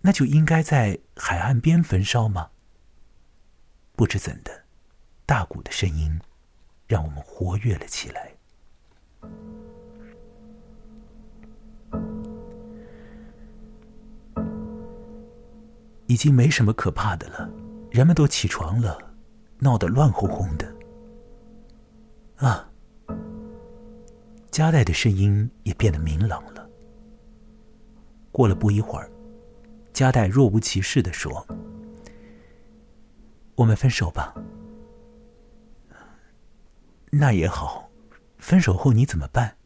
[0.03, 2.53] 那就应该在海岸边焚烧吗？
[3.97, 4.66] 不知怎的。
[5.27, 6.21] 大鼓的声音，
[6.87, 8.33] 让我们活跃了起来。
[16.07, 17.51] 已经没什么可怕的了，
[17.91, 18.97] 人们都起床了，
[19.59, 20.73] 闹得乱哄哄的。
[22.37, 22.71] 啊，
[24.53, 26.71] 加代的声音也变得明朗了。
[28.31, 29.11] 过了不一会儿，
[29.93, 31.45] 加代若无其事的说
[33.57, 34.33] ：“我们分手吧。”
[37.19, 37.91] 那也好，
[38.39, 39.57] 分手后你怎么办？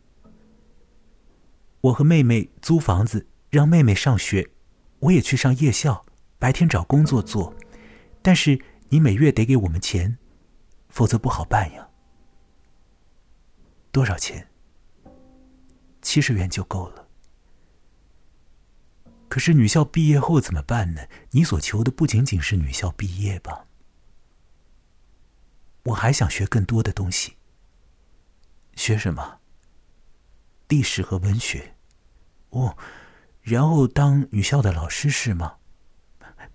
[1.81, 4.51] 我和妹妹租房子，让妹妹上学，
[5.01, 6.05] 我也去上夜校，
[6.39, 7.55] 白天找工作做。
[8.23, 8.61] 但是
[8.91, 10.19] 你每月得给我们钱，
[10.91, 11.89] 否则不好办呀。
[13.91, 14.47] 多少钱？
[16.03, 17.09] 七十元就够了。
[19.29, 21.03] 可是女校毕业后怎么办呢？
[21.31, 23.67] 你所求的不仅仅是女校毕业吧？
[25.85, 27.37] 我还想学更多的东西。
[28.81, 29.41] 学什么？
[30.69, 31.77] 历史和文学。
[32.49, 32.79] 哦，
[33.43, 35.59] 然后当女校的老师是吗？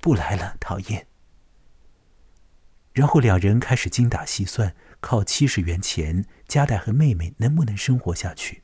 [0.01, 1.07] 不来了，讨厌。
[2.93, 8.59] 然后两人开始精打细算，靠七十元钱，加代和妹妹能不能生活下去？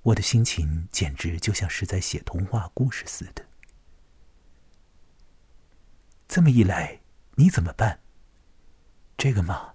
[0.00, 3.44] 我的心情简直就像是在写童话故事似的。
[6.26, 7.02] 这么一来，
[7.34, 8.00] 你怎么办？
[9.18, 9.74] 这个嘛，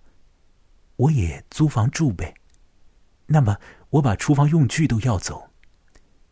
[0.96, 2.34] 我也租房住呗。
[3.28, 3.58] 那么，
[3.92, 5.50] 我把厨房用具都要走，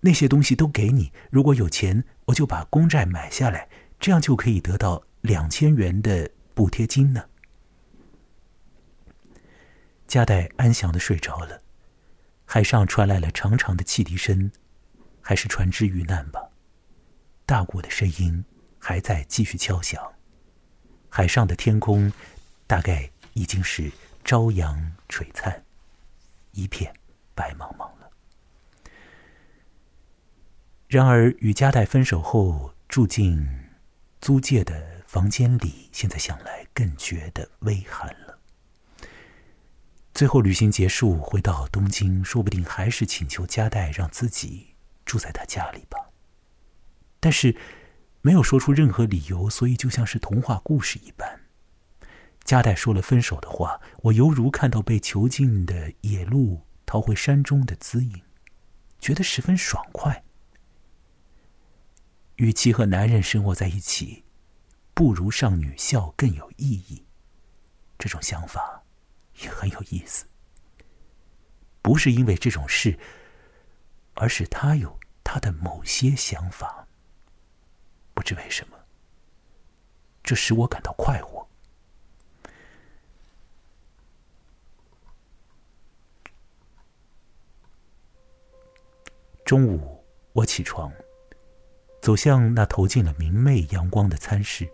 [0.01, 1.11] 那些东西都给你。
[1.29, 7.25] 如果有钱，我就把公债买下来，这样就可以得到两千元的补贴金呢。
[10.07, 11.61] 加代安详的睡着了。
[12.45, 14.51] 海上传来了长长的汽笛声，
[15.19, 16.39] 还是船只遇难吧？
[17.45, 18.45] 大鼓的声音
[18.77, 19.99] 还在继续敲响。
[21.09, 22.13] 海上的天空
[22.67, 23.91] 大概已经是
[24.23, 25.64] 朝阳璀璨，
[26.55, 26.91] 一片
[27.35, 28.09] 白茫茫了。
[30.87, 33.47] 然而，与加代分手后住进
[34.21, 38.39] 租界的房间里，现在想来更觉得微寒了。
[40.13, 46.11] 最后旅行结束，回到东京，说不定还是请求加代让自己住在他家里吧。
[47.19, 47.57] 但是
[48.21, 51.41] 没有说出任何理由，所以就像是童话故事一般。
[52.45, 58.21] 加代说了分手的话，我犹如看到被囚禁的野鹿逃回山中的姿影，
[58.99, 60.23] 觉得十分爽快。
[62.37, 64.23] 与其和男人生活在一起，
[64.93, 67.05] 不如上女校更有意义。
[67.97, 68.81] 这种想法。
[69.43, 70.25] 也很有意思，
[71.81, 72.97] 不是因为这种事，
[74.13, 76.87] 而是他有他的某些想法。
[78.13, 78.77] 不知为什么，
[80.23, 81.45] 这使我感到快活。
[89.45, 90.03] 中午，
[90.33, 90.91] 我起床，
[92.01, 94.67] 走向那投进了明媚阳光的餐室。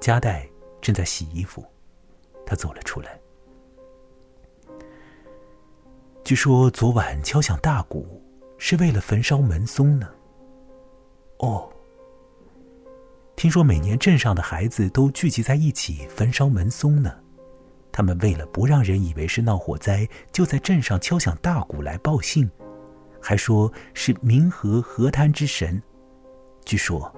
[0.00, 0.48] 加代
[0.80, 1.64] 正在洗衣服，
[2.44, 3.16] 他走了出来。
[6.24, 8.20] 据说昨晚敲响大鼓
[8.58, 10.10] 是为了焚烧门松呢。
[11.38, 11.72] 哦，
[13.36, 17.16] 听说每年镇上的孩子都聚集在一起焚烧门松呢。
[17.92, 22.50] 他们为了不让人以为是闹火灾，就在镇上敲响大鼓来报信，
[23.22, 25.80] 还说是冥河河滩之神。
[26.64, 27.10] 据说，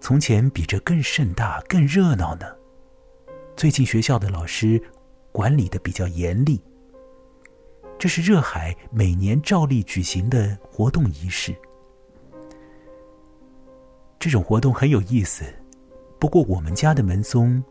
[0.00, 2.46] 从前比这更盛大、更热闹呢。
[3.54, 4.82] 最近学校的老师
[5.32, 6.60] 管理的比较严厉。
[7.98, 11.54] 这是热海每年照例举行的活动仪式。
[14.18, 15.44] 这种活动很有意思，
[16.18, 17.62] 不过我们家的门松，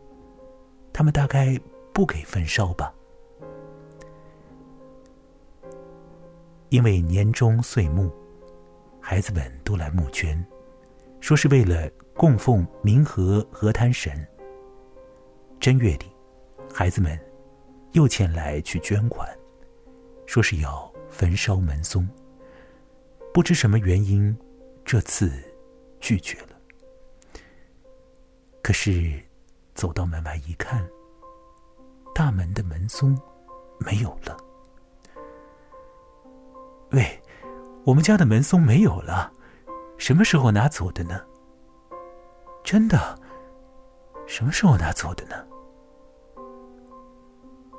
[0.92, 1.58] 他们大概
[1.92, 2.92] 不给焚烧吧，
[6.68, 8.10] 因为年终岁暮，
[9.00, 10.44] 孩子们都来募捐，
[11.20, 14.26] 说是为了供奉冥河河滩神。
[15.60, 16.06] 正月里，
[16.72, 17.18] 孩子们
[17.92, 19.28] 又前来去捐款。
[20.26, 22.06] 说是要焚烧门松，
[23.32, 24.36] 不知什么原因，
[24.84, 25.30] 这次
[26.00, 26.48] 拒绝了。
[28.60, 29.22] 可是
[29.72, 30.84] 走到门外一看，
[32.12, 33.16] 大门的门松
[33.78, 34.36] 没有了。
[36.96, 37.22] 喂，
[37.84, 39.30] 我们家的门松没有了，
[39.98, 41.20] 什么时候拿走的呢？
[42.64, 43.14] 真的，
[44.26, 45.34] 什么时候拿走的呢？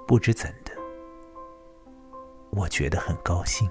[0.05, 0.71] 不知怎的。
[2.51, 3.67] 我觉得很高兴。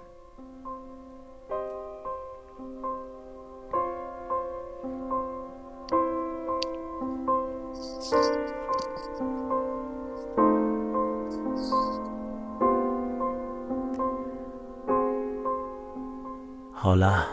[16.97, 17.29] 了，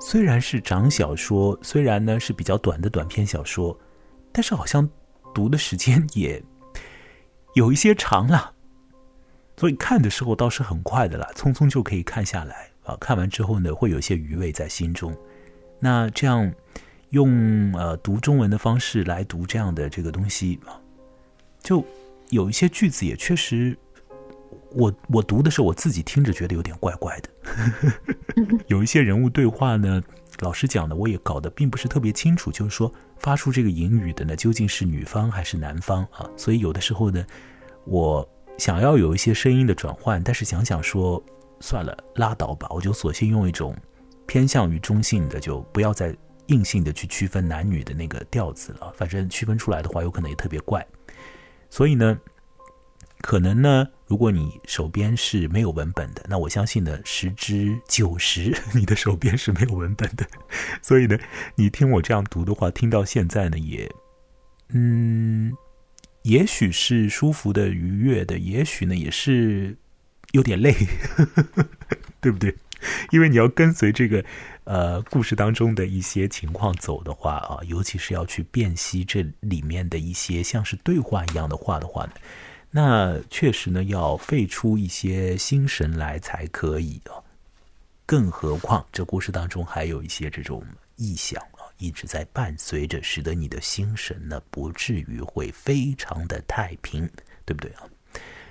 [0.00, 3.78] 虽然是长小说，虽然呢是比较短的短篇小说，
[4.32, 4.88] 但是好像
[5.34, 6.42] 读的时间也
[7.54, 8.52] 有一些长了。
[9.56, 12.96] 所以看的时候倒是很快的啦，匆匆就可以看下来啊。
[12.98, 15.14] 看完之后呢，会有些余味在心中。
[15.78, 16.50] 那这样
[17.10, 20.58] 用呃读中文的方式来读这样的这个东西，
[21.62, 21.84] 就
[22.30, 23.76] 有一些句子也确实，
[24.72, 27.28] 我我读的时候我自己听着觉得有点怪怪的。
[28.68, 30.02] 有一些人物对话呢，
[30.40, 36.28] 老师讲的，我也搞得并不是特别清楚，就是说发出这个隐语的呢，究竟是女方还是男方啊？
[36.36, 37.24] 所以有的时候呢，
[37.84, 38.28] 我
[38.58, 41.22] 想要有一些声音的转换，但是想想说
[41.60, 43.76] 算了，拉倒吧，我就索性用一种
[44.26, 48.92] 偏向于中性的，就不要再硬性的去区分男女的那个调子了。
[48.96, 50.86] 反正区分出来的话，有可能也特别怪。
[51.68, 52.18] 所以呢，
[53.22, 60.26] 可能呢，如果你手边是没有文本的，那我相信呢，十之九十 你的手边是没有文本的。
[60.82, 61.18] 所以呢，
[61.54, 63.90] 你听我这样读的话，听到现在呢，也，
[64.70, 65.52] 嗯，
[66.22, 69.76] 也许是舒服的、愉悦的，也许呢，也是
[70.32, 70.74] 有点累，
[72.20, 72.56] 对不对？
[73.10, 74.24] 因为你要跟随这个。
[74.64, 82.12] 呃，故事当中的一些情况走的话啊，尤其是要去辨析这里面的一些像是对话一样的话的话呢，
[82.70, 87.18] 那确实呢要费出一些心神来才可以啊。
[88.06, 90.64] 更何况这故事当中还有一些这种
[90.96, 97.08] 意象啊，一直在伴随着，使得你的心神呢不至于会非常的太平，
[97.44, 97.82] 对不对啊？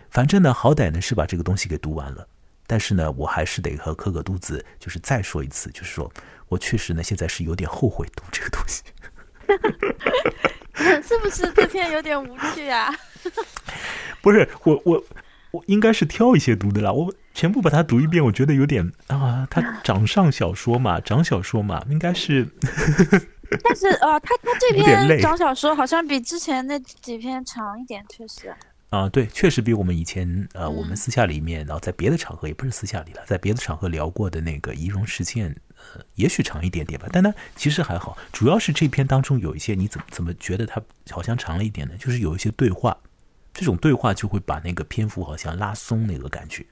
[0.09, 2.27] 反正呢，好歹呢是把这个东西给读完了。
[2.65, 6.11] 但是呢，我还是得和可可肚子就是再说一次，就是说
[6.47, 8.83] 我确实呢现在是有点后悔读这个东西，
[11.01, 12.93] 是不是这篇有点无趣啊？
[14.21, 15.03] 不是，我我
[15.51, 22.47] 我应该是挑一些读的啦，我全部把它读一遍，我觉得有点啊，它 掌上小说嘛，掌小说嘛，应该是。
[23.63, 28.53] 但是啊，他他这篇长小说好像比之前那几篇长一点，确实。
[28.91, 35.55] 啊，对，确实比我们以前呃，我们私下里面，然后在别的场合也不是私下里了，在别的场合聊过的那个仪容事件，
[35.95, 40.79] 呃，也许长一点点吧，但呢，其实还好，主要是这篇当中有一些，你怎么怎么觉得它
[41.09, 41.95] 好像长了一点呢？
[41.97, 42.95] 就是有一些对话，
[43.59, 46.65] 这种对话就会把那个篇幅好像拉松那个感觉，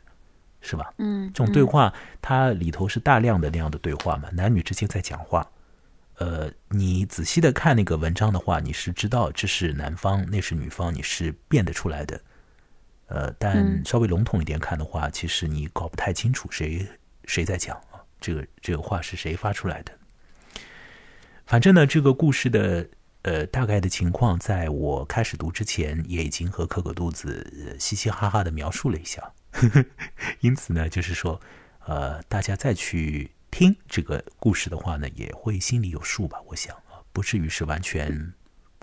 [0.61, 0.93] 是吧？
[0.99, 5.45] 嗯，这种对话它里头是大量的那样的对话嘛，男女之间在讲话。
[6.15, 12.21] 呃，你仔细的看那个文章的话，你是知道这是男方，那是女方，你是辨得出来的。
[13.07, 16.87] 呃，但稍微笼统一点看的话，其实你搞不太清楚谁
[17.25, 19.91] 谁在讲啊，这个这个话是谁发出来的。
[21.45, 22.87] 反正呢，这个故事的
[23.27, 29.33] 呃大概的情况，在我开始读之前，也已经和可可肚子嘻嘻哈哈的描述了一下。
[30.39, 31.41] 因此呢，就是说，
[31.85, 33.31] 呃，大家再去。
[33.49, 36.39] 听这个故事的话呢，也会心里有数吧。
[36.47, 36.75] 我想，
[37.11, 38.33] 不至于是完全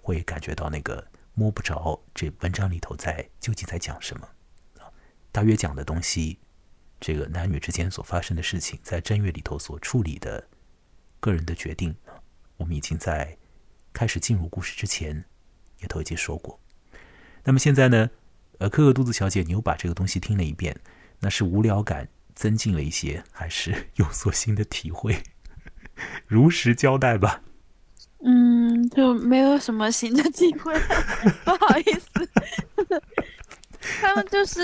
[0.02, 4.26] 会感觉到那个摸不着这文章里头在究竟在讲什么
[4.80, 4.90] 啊。
[5.30, 6.40] 大约讲的东西，
[6.98, 10.48] 这个男女之间所发生的事情，在正月里头所处理的
[11.20, 11.94] 个人的决定，
[12.56, 13.36] 我们已经在
[13.94, 15.24] 开始进入故事之前
[15.80, 16.60] 也都已经说过。
[17.44, 18.10] 那么现在呢，
[18.58, 20.78] 呃，可可肚子小姐，你又把这个东西听了一遍，
[21.20, 22.08] 那是无聊感。
[22.34, 25.22] 增进了一些，还是有所新的体会？
[26.26, 27.44] 如实交代吧。
[28.24, 30.74] 嗯，就没有什么新的体会，
[31.46, 32.10] 不好意思。
[34.00, 34.60] 他们就是，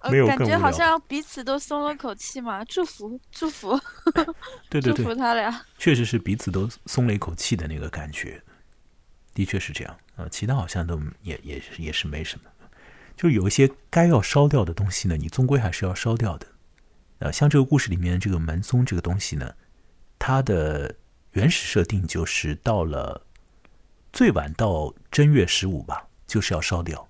[0.00, 2.64] 呃感觉好像彼此都松了口气嘛。
[2.64, 3.78] 祝福，祝福。
[4.68, 5.64] 对对对，祝福他俩。
[5.78, 8.42] 确实是彼此都松了一口气的那个感觉，
[9.34, 10.26] 的确是这样啊。
[10.30, 12.50] 其他好像都也也也是没什么，
[13.16, 16.46] 就有一些该要烧掉的东西呢，你终归还是要烧掉的。
[17.18, 19.54] 呃，像这个故事里面这个门松这个东西呢，
[20.18, 20.94] 它的
[21.32, 23.24] 原始设定就是到了
[24.12, 27.08] 最晚到正月十五吧，就是要烧掉。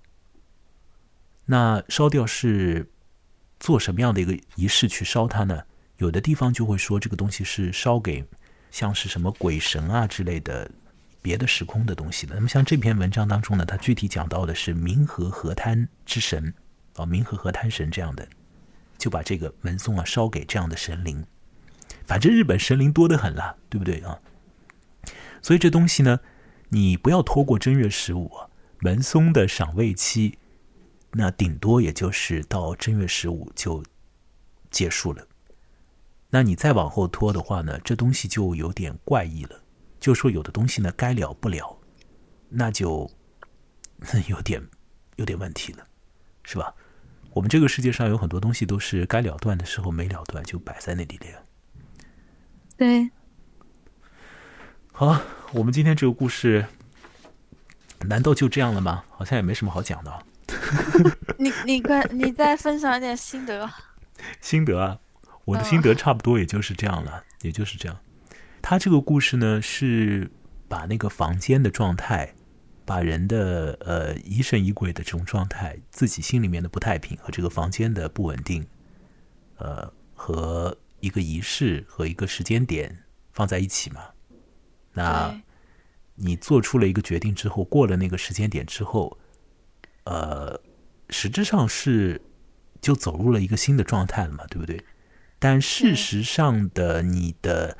[1.52, 2.90] 那烧掉是
[3.60, 5.64] 做什么样的一个仪式去烧它呢？
[5.98, 8.24] 有的地方就会说这个东西是烧给
[8.70, 10.70] 像是什么鬼神啊之类的
[11.20, 12.34] 别的时空的东西的。
[12.34, 16.54] 那么像这篇文章当中呢，它具体讲到的是冥河河滩之神
[16.96, 18.26] 啊，冥河河滩神这样的。
[18.96, 21.26] 就把这个门松啊烧给这样的神灵，
[22.06, 24.18] 反正日本神灵多得很了，对不对啊？
[25.42, 26.20] 所以这东西呢，
[26.70, 30.38] 你不要拖过正月十五啊，门松的赏味期，
[31.12, 33.84] 那顶多也就是到正月十五就
[34.70, 35.26] 结束了。
[36.30, 39.62] 那你再往后拖的话呢，这东西就有点怪异了。
[40.00, 41.78] 就说有的东西呢该了不了，
[42.48, 43.08] 那就
[44.28, 44.66] 有点
[45.16, 45.86] 有点问题了，
[46.42, 46.74] 是吧？
[47.34, 51.44] 我们这个世界上有很多东西都是该了断的时候没了断，就摆在那里了。
[52.76, 53.10] 对，
[54.92, 55.20] 好，
[55.52, 56.66] 我们今天这个故事，
[58.00, 59.04] 难道就这样了吗？
[59.10, 60.26] 好像也没什么好讲的。
[61.38, 63.70] 你你快，你再分享一点心得。
[64.40, 64.98] 心得啊，
[65.44, 67.98] 我的心得差不多也就是这样了，也就是这样。
[68.60, 70.30] 他这个故事呢，是
[70.68, 72.34] 把那个房间的状态
[72.84, 78.66] 把人的呃疑神疑鬼的这种状态，自己心里面的不太平和这个房间的不稳定，
[79.56, 84.00] 呃，和一个仪式和一个时间点放在一起嘛。
[84.92, 85.34] 那
[86.14, 89.18] 你做出了一个决定之后，过了那个时间点之后，
[90.04, 90.60] 呃，
[91.10, 92.20] 实质上是
[92.80, 94.84] 就走入了一个新的状态了嘛，对不对？
[95.38, 97.76] 但事实上的你的，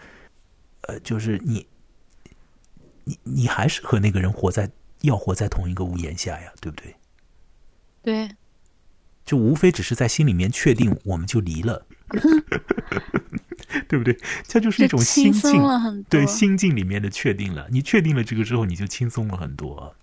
[0.82, 1.66] 呃，就是你，
[3.04, 4.70] 你你还是和那个人活在
[5.02, 6.96] 要活在同一个屋檐下呀，对不对？
[8.02, 8.36] 对，
[9.24, 11.86] 就无非只是在心里面确定我们就离了，
[13.88, 14.18] 对不对？
[14.42, 16.02] 这就是一种心境，了。
[16.08, 17.68] 对心境里面的确定了。
[17.70, 19.94] 你确定了这个之后，你就轻松了很多。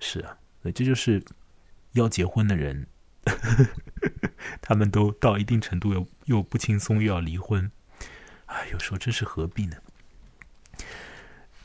[0.00, 0.36] 是啊，
[0.68, 1.24] 那这就是
[1.92, 2.86] 要结婚的人，
[4.60, 7.70] 他们都到一定程度又又不轻松，又要离婚。
[8.44, 9.76] 哎，有时候真是何必呢？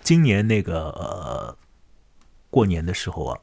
[0.02, 1.58] 今年那个呃，
[2.50, 3.40] 过年的时候啊，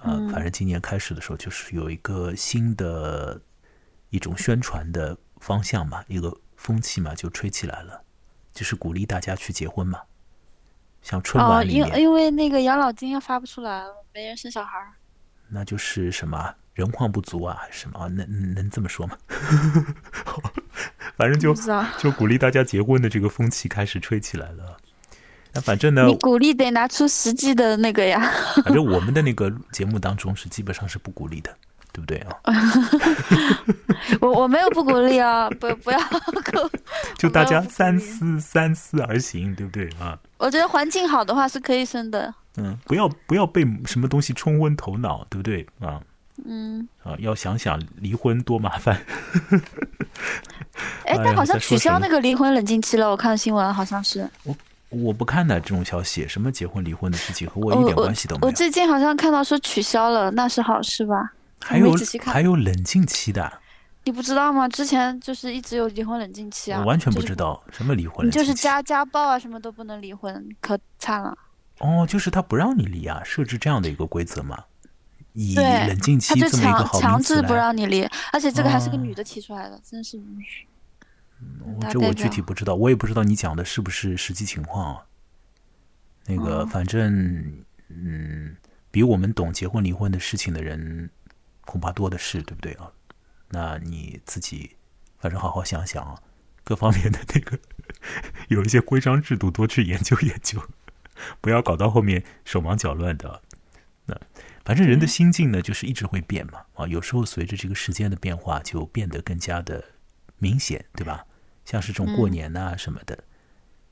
[0.00, 3.38] 呃，嗯反正今年开始的时候，就是有一个新的
[4.08, 8.02] 一种宣传的方向嘛，一个风气嘛，就吹起来了，
[8.54, 10.00] 就是鼓励大家去结婚嘛。
[11.02, 14.92] 像春哦，晚里面，因因为那个养老金要发不出来了，没人生小孩儿。
[15.48, 18.08] 那就是什么人矿不足啊，什么？
[18.08, 19.16] 能能能这么说吗？
[21.16, 21.54] 反正就
[21.98, 24.76] 就鼓励大家结婚的这个风气开始吹起来了。
[25.54, 28.20] 那反正呢你，鼓励得拿出实际的那个呀。
[28.64, 31.54] 反正我们的那个 节目当中是基本上是不鼓励的，
[31.92, 32.36] 对不对啊？
[34.20, 36.70] 我我没有不鼓励啊， 不不要鼓。
[37.18, 40.18] 就大家三思三思而行，对不对啊？
[40.38, 42.32] 我觉得环境好的话是可以生的。
[42.56, 46.00] 嗯，不要不要被什么东西冲昏头脑，对不对啊？
[46.44, 49.00] 嗯，啊，要想想离婚多麻烦。
[51.04, 54.28] 哎哎，呀但好像取消那个离婚冷静期了，我看新闻好像是。
[54.42, 54.56] 我
[54.88, 58.46] 我不看的这种消息，什么结婚离婚的事情和我一点关系都没有。
[58.48, 61.32] 我最近好像看到说取消了，那是好事吧？
[61.62, 61.94] 还有
[62.24, 63.60] 还有冷静期的，
[64.04, 64.68] 你不知道吗？
[64.68, 68.62] 之前就是一直有离婚冷静期啊，我完全不就是知道什么离婚你就是冷静期。
[68.62, 71.36] 家家暴啊，什么都不能离婚，可惨了。
[71.78, 74.64] 哦，就是他不让你离啊，设置这样的一个规则嘛，
[75.32, 77.54] 以对冷静期强这么一个好强制不。
[77.54, 78.02] 让你离，
[78.32, 80.46] 而且这个还是个哦女的提出来的，真是无语。
[81.64, 85.02] 我这我具体不知道，我也不知道你讲的是不是实际情况啊。
[86.26, 87.52] 那个，哦反正
[87.88, 88.56] 嗯，
[88.92, 91.10] 比我们懂结婚离婚的事情的人
[91.64, 92.92] 恐怕多的是，对不对啊？
[93.48, 94.76] 那你自己
[95.18, 96.20] 反正好好想想啊，
[96.64, 97.58] 各方面的那个
[98.48, 100.62] 有一些规章制度，多去研究研究，
[101.40, 103.42] 不要搞到后面手忙脚乱的。
[104.06, 104.20] 那
[104.64, 109.84] 反正人的心境呢，就是一直会变嘛啊，有时候随着这个时间的变化，就变得更加的
[110.38, 111.24] 明显，对吧？
[111.64, 113.22] 像是这种过年呐、什么的，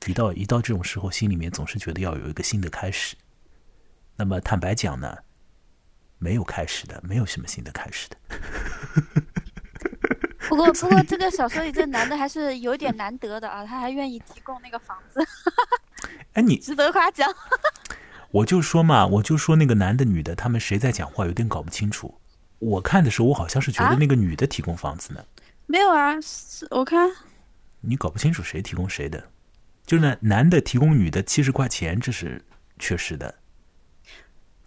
[0.07, 3.15] 一到一到这种时候，心里面总是觉得要有一个新的开始。
[4.17, 5.19] 那么坦白讲呢，
[6.21, 8.17] 没有开始的，没有什么新的开始的。
[10.47, 15.19] 不过不过这个小说里这男的还是有点难得的啊， 他还愿意提供那个房子，
[16.33, 17.27] 哎，你 值得夸奖。
[18.29, 22.19] 我就说嘛，我就说那个男的女的，他们谁在讲话，有点搞不清楚。
[22.59, 25.25] 我看的时候，我好像是觉得啊那个女的提供房子呢，
[25.65, 27.09] 没有啊，是我看
[27.79, 29.29] 你搞不清楚谁提供谁的。
[29.83, 32.45] 就是呢，男的提供女的七十块钱，这是
[32.77, 33.33] 确实的。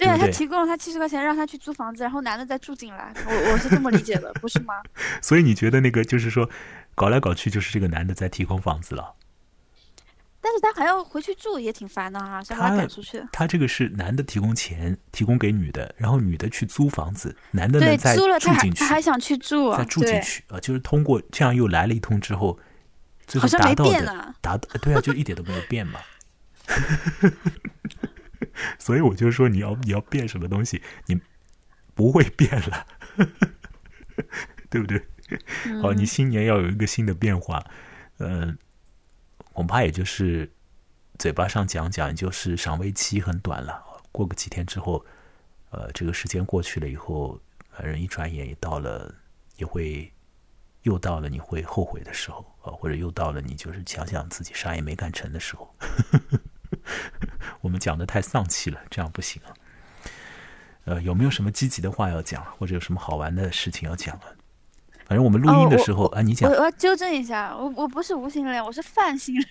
[0.05, 4.75] 对啊，对对他提供了他七十块钱让他去租房子，然后男的再住进来，我我是这么理解的， 不是吗？
[5.21, 6.49] 所以你觉得那个就是说，
[6.95, 9.15] 搞来搞去就是这个男的在提供房子了？
[10.41, 13.25] 但是他还要回去住，也挺烦的啊，想把他他赶出去。
[13.33, 22.59] 他这个是男的提供钱提供给女的，然后女的去租房子，男的呢对，再租了他还住进去他，还想去住啊，再住进，去啊，就是通过这样又来了一通之后，
[23.27, 24.35] 最后达到的。
[24.43, 25.99] 达到对啊，就一点都没有变嘛。
[28.79, 31.21] 所以我就说你要你要变什么东西，你
[31.95, 32.87] 不会变了，
[34.71, 35.01] 对不对？
[35.81, 37.65] 好，你嗯新年要有一个新的变化，
[38.19, 38.59] 嗯、
[39.53, 40.53] 恐怕也就是
[41.19, 43.83] 嘴巴上讲讲，就是赏味期很短了。
[44.13, 45.05] 过个几天之后，
[45.71, 47.41] 呃，这个时间过去了以后，
[47.71, 49.13] 反正一转眼也到了，
[49.57, 50.13] 也会
[50.83, 55.75] 又到了你会后悔的时候啊、或者又到了你就是想想自己啥也没干成的时候。
[57.63, 59.55] 我们讲的太丧气了，这样不行啊。
[60.85, 64.25] 呃，有没有什么积极的话要讲，或者有什么好玩的事情要讲啊？
[65.07, 69.47] 反正我们录音的时候、啊，你讲我要纠正一下，我我不是无性恋，我是泛性恋。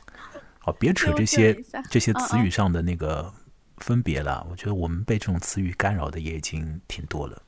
[0.58, 1.54] 好，别扯这些
[1.90, 3.32] 这些词语上的那个
[3.78, 4.46] 分别了。
[4.50, 7.42] 我觉得我们被这种词语干扰的也已经挺多了。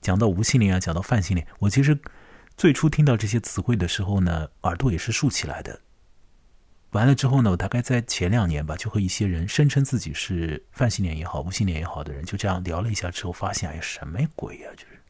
[0.00, 1.98] 讲到无性恋啊，讲到泛性恋，我其实
[2.56, 5.80] 最初听到这些词汇的时候呢，耳朵也是竖起来的。
[6.90, 15.00] 完了之后呢，我大概在前两年吧，就和一些人声称自己是泛性恋也好、无性恋也好的人，就这样聊了一下之后，发现哎呀，什么鬼呀，就是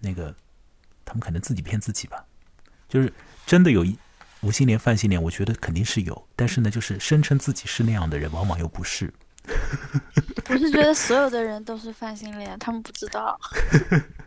[0.00, 0.34] 那个
[1.04, 2.24] 他们可能自己骗自己吧，
[2.88, 3.12] 就是
[3.46, 3.96] 真的有一
[4.40, 9.12] 无性恋、泛性恋，我觉得肯定是有，但是呢，就是声称自己是那样的人，往往又不是。
[10.48, 13.38] 我是觉得所有的人都是泛性恋，他们不知道。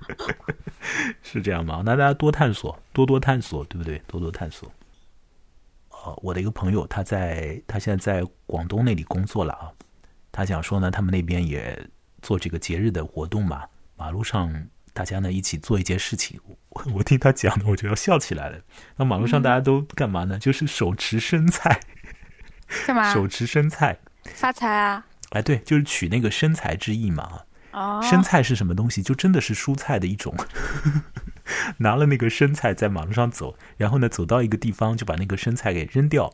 [1.22, 1.82] 是这样吗？
[1.86, 4.02] 那大家多探索，多多探索，对不对？
[4.08, 4.72] 多多探索。
[6.06, 9.72] 哦，我的一个朋友，他在他现在在广东那里工作了啊。
[10.32, 11.90] 他讲说呢，他们那边也
[12.22, 13.64] 做这个节日的活动嘛，
[13.96, 16.40] 马路上大家呢一起做一件事情。
[16.70, 18.60] 我 我听他讲的，我就要笑起来了。
[18.98, 20.38] 那马路上大家都干嘛呢？
[20.38, 21.80] 就是手持生菜，
[22.86, 23.14] 干嘛？
[23.14, 25.08] 手持生菜发财啊！
[25.32, 27.42] 哎，对，就是取那个生财之意嘛。
[27.72, 29.02] 哦，生菜是什么东西？
[29.02, 30.36] 就真的是蔬菜的一种。
[31.78, 36.34] 拿了那个生菜在马路上走，然后呢，走到一个地方就把那个生菜给扔掉。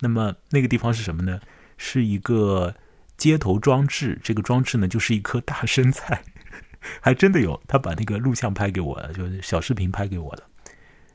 [0.00, 1.40] 那么那个地方是什么呢？
[1.76, 2.74] 是一个
[3.16, 4.18] 街头装置。
[4.22, 6.22] 这个装置呢，就是一颗大生菜，
[7.00, 7.60] 还真的有。
[7.68, 10.44] 他把那个录像拍给我了，就是小视频拍给我的。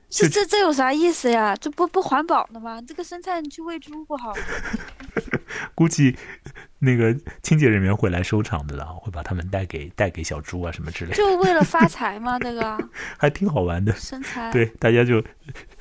[0.08, 1.56] 这这这有啥意思呀？
[1.56, 2.80] 这不不环保的吗？
[2.82, 4.34] 这个生菜你去喂猪不好？
[5.74, 6.18] 估计
[6.80, 11.18] 那个清洁人员会来收场的啦，会把他们带给带给小猪啊什么之类的。
[11.18, 12.38] 就为了发财吗？
[12.40, 12.78] 这个
[13.18, 13.94] 还挺好玩的。
[14.52, 15.24] 对，大家就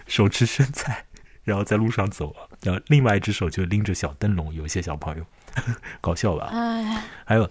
[0.07, 1.05] 手持生菜，
[1.45, 5.27] 然后在路上走，然后另外一只手就拎着小灯笼，有一些小朋友
[6.01, 6.49] 搞笑吧？
[6.53, 7.51] 哎，还有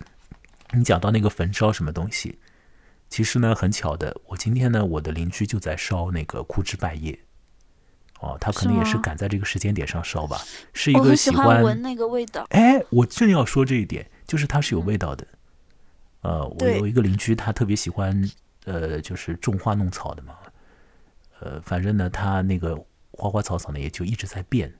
[0.71, 2.39] 你讲到那个焚烧什么东西？
[3.09, 7.19] 其实呢，很巧的，我今天呢，我的邻居就在烧那个枯枝败叶。
[8.23, 10.41] 哦，他可能也是赶在这个时间点上烧吧。
[10.73, 12.45] 是一个喜欢闻那个味道。
[12.49, 15.27] 哎，我正要说这一点，就是它是有味道的。
[16.21, 18.31] 呃，我有一个邻居，他特别喜欢
[18.65, 20.35] 呃，就是种花弄草的嘛。
[21.39, 22.75] 呃，反正呢，他那个
[23.11, 24.73] 花花草草呢，也就一直在变。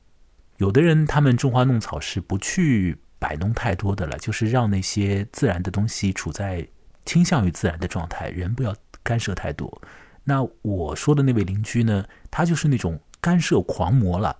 [0.58, 6.68] 有的人他们种花弄草是不去摆弄太多的了，就是让那些自然的东西处在。
[7.06, 8.74] 倾向于自然的状态，人不要
[9.04, 9.82] 干涉太多。
[10.24, 12.06] 那我说的那位邻居呢？
[12.32, 14.36] 他就是那种干涉狂魔了。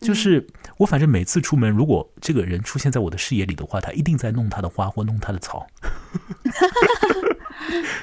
[0.00, 0.46] 就是
[0.78, 5.66] 我反正每次出门，如果这个人出现在我的视野里的话，他一定在弄他的花或弄他的草。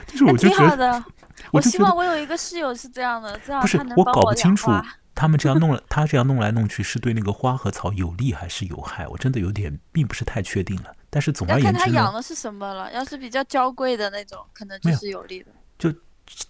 [0.08, 1.04] 就是我就觉得，
[1.52, 4.72] 我希望我有一个室友是这样的，这样不是我搞不清楚。
[5.16, 9.08] 他们这样弄了， 他这样弄来弄去，是对那个花和草有利还是有害？
[9.08, 10.96] 我真的有点并不是太确定了。
[11.10, 12.94] 但是总而言之，看他养的是什么了。
[12.94, 15.48] 要是比较娇贵的那种，可能就是有利的。
[15.80, 15.92] 就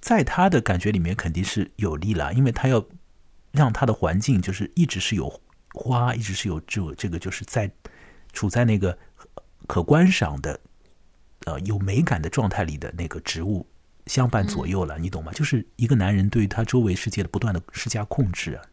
[0.01, 2.83] 在他的感觉里面，肯定是有利了，因为他要
[3.51, 5.41] 让他的环境就是一直是有
[5.73, 7.71] 花，一直是有这这个就是在
[8.33, 8.97] 处在那个
[9.67, 10.59] 可观赏的
[11.45, 13.65] 呃有美感的状态里的那个植物。
[14.05, 15.33] 相伴左右了，你懂吗？
[15.33, 18.63] 就是一个男人对他周围世界的不断的施加控制啊，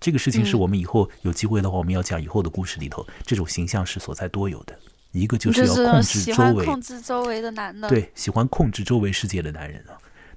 [0.00, 4.74] 这个事情是我们以后有机会的话，我们要讲以后的故事里头，这种形象是所在多有的。
[5.10, 9.92] 一个就是要控制周围，控制周围的男的，对，喜欢控制周围世界的男人啊。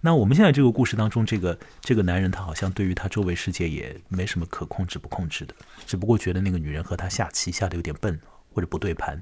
[0.05, 5.55] 那我们现在这个故事当中，这个这个男人他好像对于他周围世界也没什么可控制不控制的，
[5.87, 8.19] 只不过觉得那个女人和他下棋下的有点笨
[8.53, 9.19] 或者不对盘。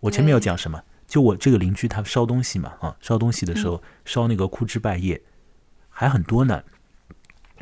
[0.00, 0.82] 我前面要讲什么？
[1.06, 5.22] 就我这个邻居，他烧东西嘛，啊，烧东西的时候烧那个枯枝败叶，
[5.88, 6.64] 还很多呢。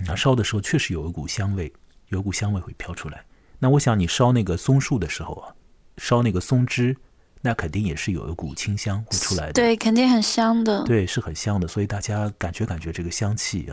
[0.06, 1.70] 那烧的时候确实有一股香味，
[2.08, 3.22] 有一股香味会飘出来。
[3.58, 5.54] 那我想你烧那个松树的时候啊，
[5.98, 6.96] 烧那个松枝，
[7.44, 9.52] 那肯定也是有一股清香会出来的。
[9.52, 10.82] 对，肯定很香的。
[10.84, 11.68] 对，是很香的。
[11.68, 13.70] 所以大家感觉感觉这个香气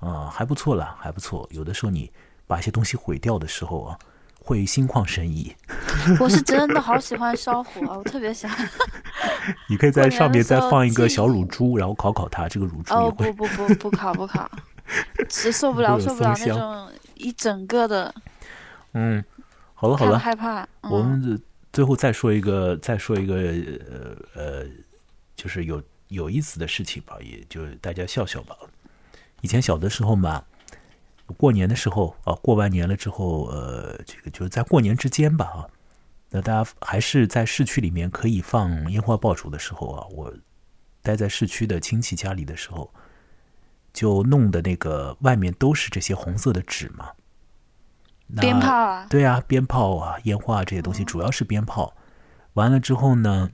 [0.00, 1.46] 啊，啊，还不错啦，还不错。
[1.52, 2.10] 有的时候你
[2.46, 3.98] 把一些东西毁掉的时候啊。
[4.46, 5.56] 会心旷神怡。
[6.20, 8.68] 我是真的好喜欢烧火，我特别喜欢。
[9.70, 12.46] 你可以在上面再放一个小乳猪，然后烤烤它。
[12.46, 14.46] 这个乳猪哦不不不不烤不烤，
[15.30, 18.14] 实 受不了受不了那种一整个的。
[18.92, 19.24] 嗯，
[19.72, 20.68] 好了好了，害怕。
[20.82, 21.40] 我们
[21.74, 24.66] 最后再说一个，再说一个呃呃，
[25.36, 28.56] 就是有有意思的事情吧，也就大家笑笑吧。
[29.42, 30.42] 以前小的时候嘛。
[31.38, 35.64] 过年的时候啊，过完年了之后，呃，这个就是在过年之间吧啊，
[36.28, 40.30] 那大家还是在市区里面可以放烟花爆竹的时候啊，我
[41.00, 42.92] 待在市区的亲戚家里的时候，
[43.90, 47.12] 就弄的那个外面都是这些红色的纸嘛，
[48.40, 51.94] 鞭炮啊，对啊，鞭炮啊，烟花这些东西主要是鞭炮。
[52.54, 53.50] 完了之后呢，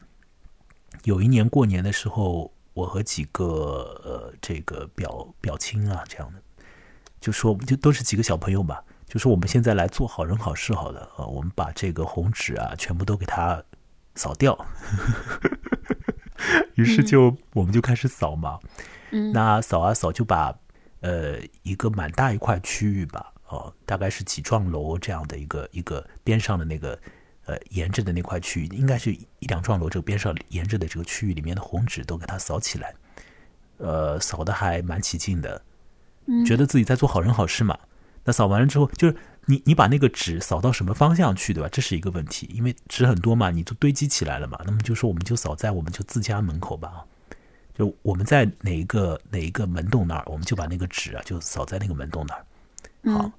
[1.04, 3.44] 有一年过年的时候，我和几个
[4.04, 6.40] 呃这个表表亲啊这样的。
[7.20, 13.62] 就说就都是几个小朋友吧，就说我们现在来做好人好事好了啊，我们把这个红纸啊全部都给它
[14.14, 14.58] 扫掉。
[16.76, 18.58] 于是就我们就开始扫嘛，
[19.34, 20.54] 那扫啊扫就把
[21.00, 26.98] 呃一个蛮大一块区域吧，哦，大概是几幢楼这样的一个一个边上的那个
[27.46, 32.94] 呃沿着的那块区域，应该是一两幢楼这个边上沿着的这个区域里面的红纸都给它扫起来，
[33.78, 35.60] 呃，扫的还蛮起劲的，
[36.46, 37.76] 觉得自己在做好人好事嘛。
[38.22, 41.68] 那扫完了之后，就是你你把那个纸扫到什么方向去，对吧？
[41.72, 44.60] 这是一个问题，因为纸很多嘛，你都堆积起来了嘛。
[44.64, 47.04] 那么就说我们就扫在我们就自家门口吧，
[47.74, 52.44] 就我们在哪一个哪一个门洞那儿，我们就把那个纸啊就扫在那个门洞那儿。
[53.10, 53.32] 好，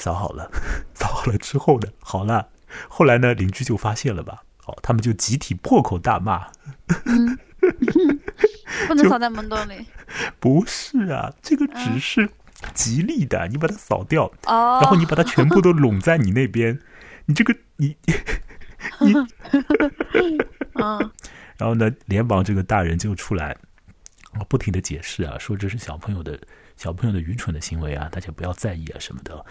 [0.00, 0.50] 扫好了，
[0.94, 2.48] 扫好了之后呢，好了，
[2.88, 4.42] 后来呢，邻居就发现了吧？
[4.56, 6.48] 好，他们就集体破口大骂。
[8.88, 9.86] 不能扫在门洞里。
[10.40, 12.28] 不是啊，这个纸是。
[12.74, 16.78] 吉利的，你把它扫掉，然后你把它全部都拢在你那边，
[17.24, 17.96] 你这个你
[19.00, 19.14] 你，
[20.74, 21.10] 嗯，
[21.56, 23.56] 然后呢，联邦这个大人就出来，
[24.46, 26.38] 不停的解释啊，说这是小朋友的
[26.76, 29.42] 小朋友的愚蠢的行为啊，大家不要在意啊什么的。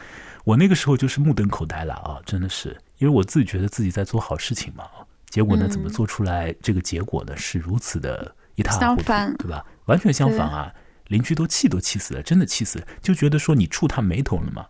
[0.45, 4.85] 我那个时候就是目瞪口呆了啊，真的是，因为我自己觉得自己在做好事情嘛，
[5.29, 9.03] 结果呢，怎么做出来这个结果呢，是如此的一塌糊涂，
[9.37, 9.65] 对吧？
[9.85, 10.73] 完全相反啊。
[11.07, 14.67] 邻居都气都气死了，真的气死了，就觉得说你触他眉头了嘛，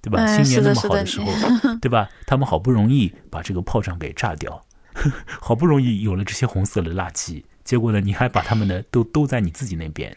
[0.00, 0.24] 对吧？
[0.24, 1.26] 新年那么好的时候，
[1.82, 2.08] 对吧？
[2.26, 4.64] 他们好不容易把这个炮仗给炸掉，
[5.40, 10.16] 好不容易有了这些红色的垃圾，结果呢，你还把他们的都都在你自己那边，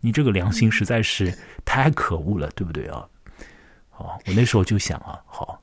[0.00, 3.06] 你这个良心实在是太可恶了，对不对啊？
[4.02, 5.62] 好，我那时候就想啊，好，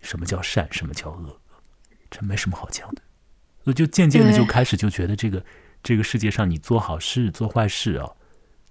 [0.00, 1.40] 什么叫善，什么叫恶，
[2.10, 3.02] 这没什么好讲的，
[3.64, 5.44] 我就渐渐的就开始就觉得这个
[5.82, 8.10] 这个世界上你做好事做坏事啊。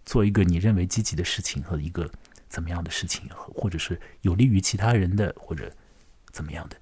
[0.06, 2.12] 做一个你认为积极的事情和一个
[2.50, 5.74] 怎么样的事情，或者是有利于其他人的，或者
[6.30, 6.76] 怎么样的，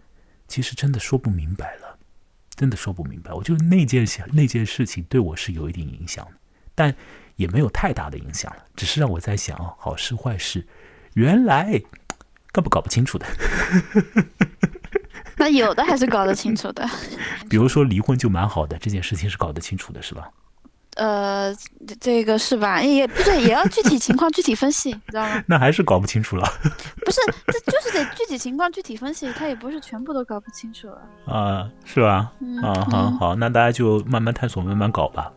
[0.48, 2.00] 其实真的说不明白了，
[2.56, 3.32] 真的说不明白。
[3.32, 6.32] 我就那件事那件事情对我是有一点影响的，
[6.74, 6.96] 但
[7.36, 10.68] 也没有太大的影响了，只是让我在想啊，好事坏事，
[11.14, 11.80] 原来
[12.52, 13.26] 根本搞不清楚的。
[15.38, 16.88] 那有的还是搞得清楚的，
[17.50, 20.30] 比如说离婚就蛮好的，这件事情是搞得清楚的，是吧？
[20.98, 21.56] 呃，
[22.02, 22.82] 这个是吧？
[22.82, 25.42] 也不对，也要具体情况具体分析， 知道吗？
[25.48, 26.46] 那还是搞不清楚了。
[27.06, 31.02] 不是，这就是得具体情况具体分析，他也不是全部都搞不清楚了。
[31.34, 32.32] 啊，是吧？
[32.62, 35.32] 啊，好好，那大家就慢慢探索，慢慢搞吧。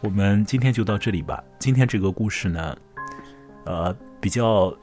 [0.00, 1.44] 我们今天就到这里吧。
[1.58, 2.76] 今天这个故事呢，
[3.66, 4.74] 呃，比较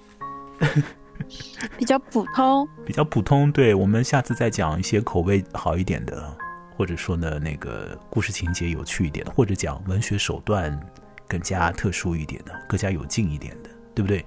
[1.78, 3.51] 比较普通，比较普通。
[3.51, 6.38] 对，我们下次再讲一些口味好一点的。
[6.74, 10.80] 或者说呢，那个故事情节有趣一点的，或者讲文学手段
[11.28, 14.26] 更加特殊一点的，更加有劲一点的，对不对？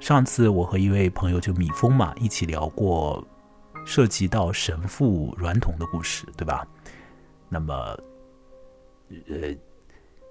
[0.00, 3.24] 上次我和一位朋友就米峰嘛一起聊过
[3.86, 6.66] 涉及到神父软童的故事，对吧？
[7.48, 7.74] 那么，
[9.28, 9.50] 呃，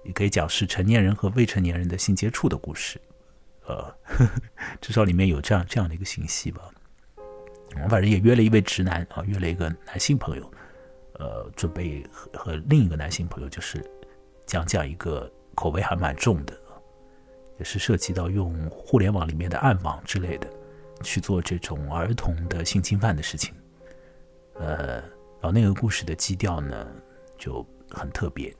[0.04, 3.00] 也可以讲是成年人和未成年人的性接触的故事，
[3.66, 4.30] 呃呵呵，
[4.80, 6.62] 至少里面有这样这样的一个信息吧。
[7.82, 10.50] 我反正也约了一位直男啊，约了一个男性朋友。
[11.16, 13.88] 呃，准备和和另一个男性朋友，就是
[14.46, 16.52] 讲讲一个口味还蛮重的，
[17.56, 20.50] 也是涉及到用互联网里面的暗网之类的
[21.04, 23.54] 去做这种儿童的性侵犯的事情。
[24.54, 25.00] 呃，
[25.40, 26.84] 然后那个故事的基调呢
[27.38, 28.52] 就很特别。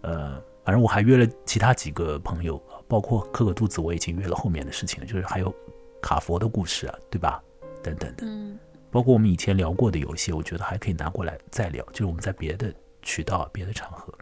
[0.00, 2.58] 呃，反正我还约了其他几个朋友，
[2.88, 5.54] 包括磕个肚子，我已经约了后面的事情了，就是还有
[6.00, 7.42] 卡佛的故事啊，对吧？
[7.82, 8.26] 等等的。
[8.26, 8.58] 嗯。
[8.90, 11.84] 包括我们以前聊过的有一些，我觉得还可以拿过来再聊。
[11.86, 12.72] 就是我们在别的
[13.02, 14.14] 渠道、别的场合，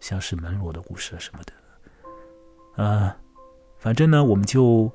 [0.00, 1.52] 像是门罗的故事啊什么的。
[2.76, 3.14] 呃，
[3.78, 4.90] 反正呢，我们就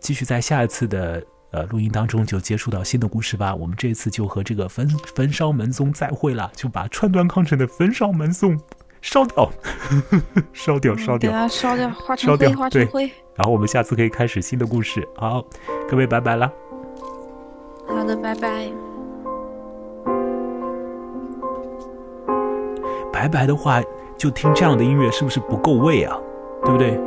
[0.00, 3.54] 继续在下一次的呃录音当中就接触到新的故事吧。
[3.54, 8.58] 我们这次就和这个焚焚烧门宗再会了，就把川端康成的焚烧门宗
[9.06, 9.48] 烧掉，
[10.52, 13.04] 烧掉，烧掉，烧掉， 化成灰，化成灰。
[13.36, 15.06] 然后我们下次可以开始新的故事。
[15.14, 15.44] 好，
[15.88, 16.52] 各位拜拜了。
[17.86, 18.68] 好的，拜拜。
[23.12, 23.80] 拜拜的话，
[24.18, 26.18] 就听这样的音乐是不是不够味啊？
[26.64, 27.00] 对不对？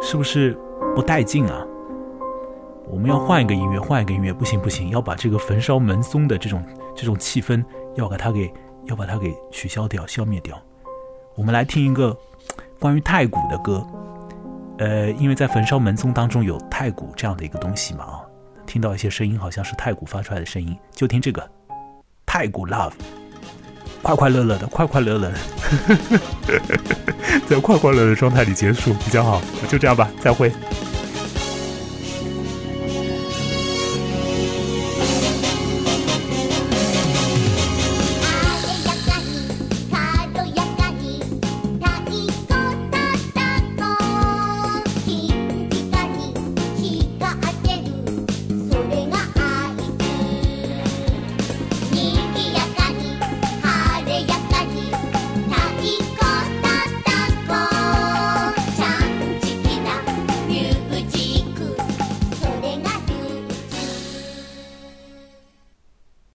[0.00, 0.58] 是不是
[0.94, 1.62] 不带劲啊？
[2.88, 7.62] 我们要换一个音乐，换一个音乐，不行不行，要把这个焚烧门松的这种这种气氛，
[7.96, 8.50] 要把它给
[8.86, 10.58] 要把它给取消掉、消灭掉。
[11.36, 12.16] 我们来听一个
[12.80, 13.86] 关于太古的歌，
[14.78, 18.22] 呃，因为在焚烧门宗当中有太古这样的一个东西嘛啊。
[18.66, 21.46] 听到一些声音，好像是太古发出来的声音，就听这个
[22.24, 22.92] 太古 love，
[24.02, 25.38] 快快乐乐的，快快乐乐的，
[27.46, 29.42] 在快快乐乐的状态里结束比较好。
[29.68, 30.50] 就这样吧，再会。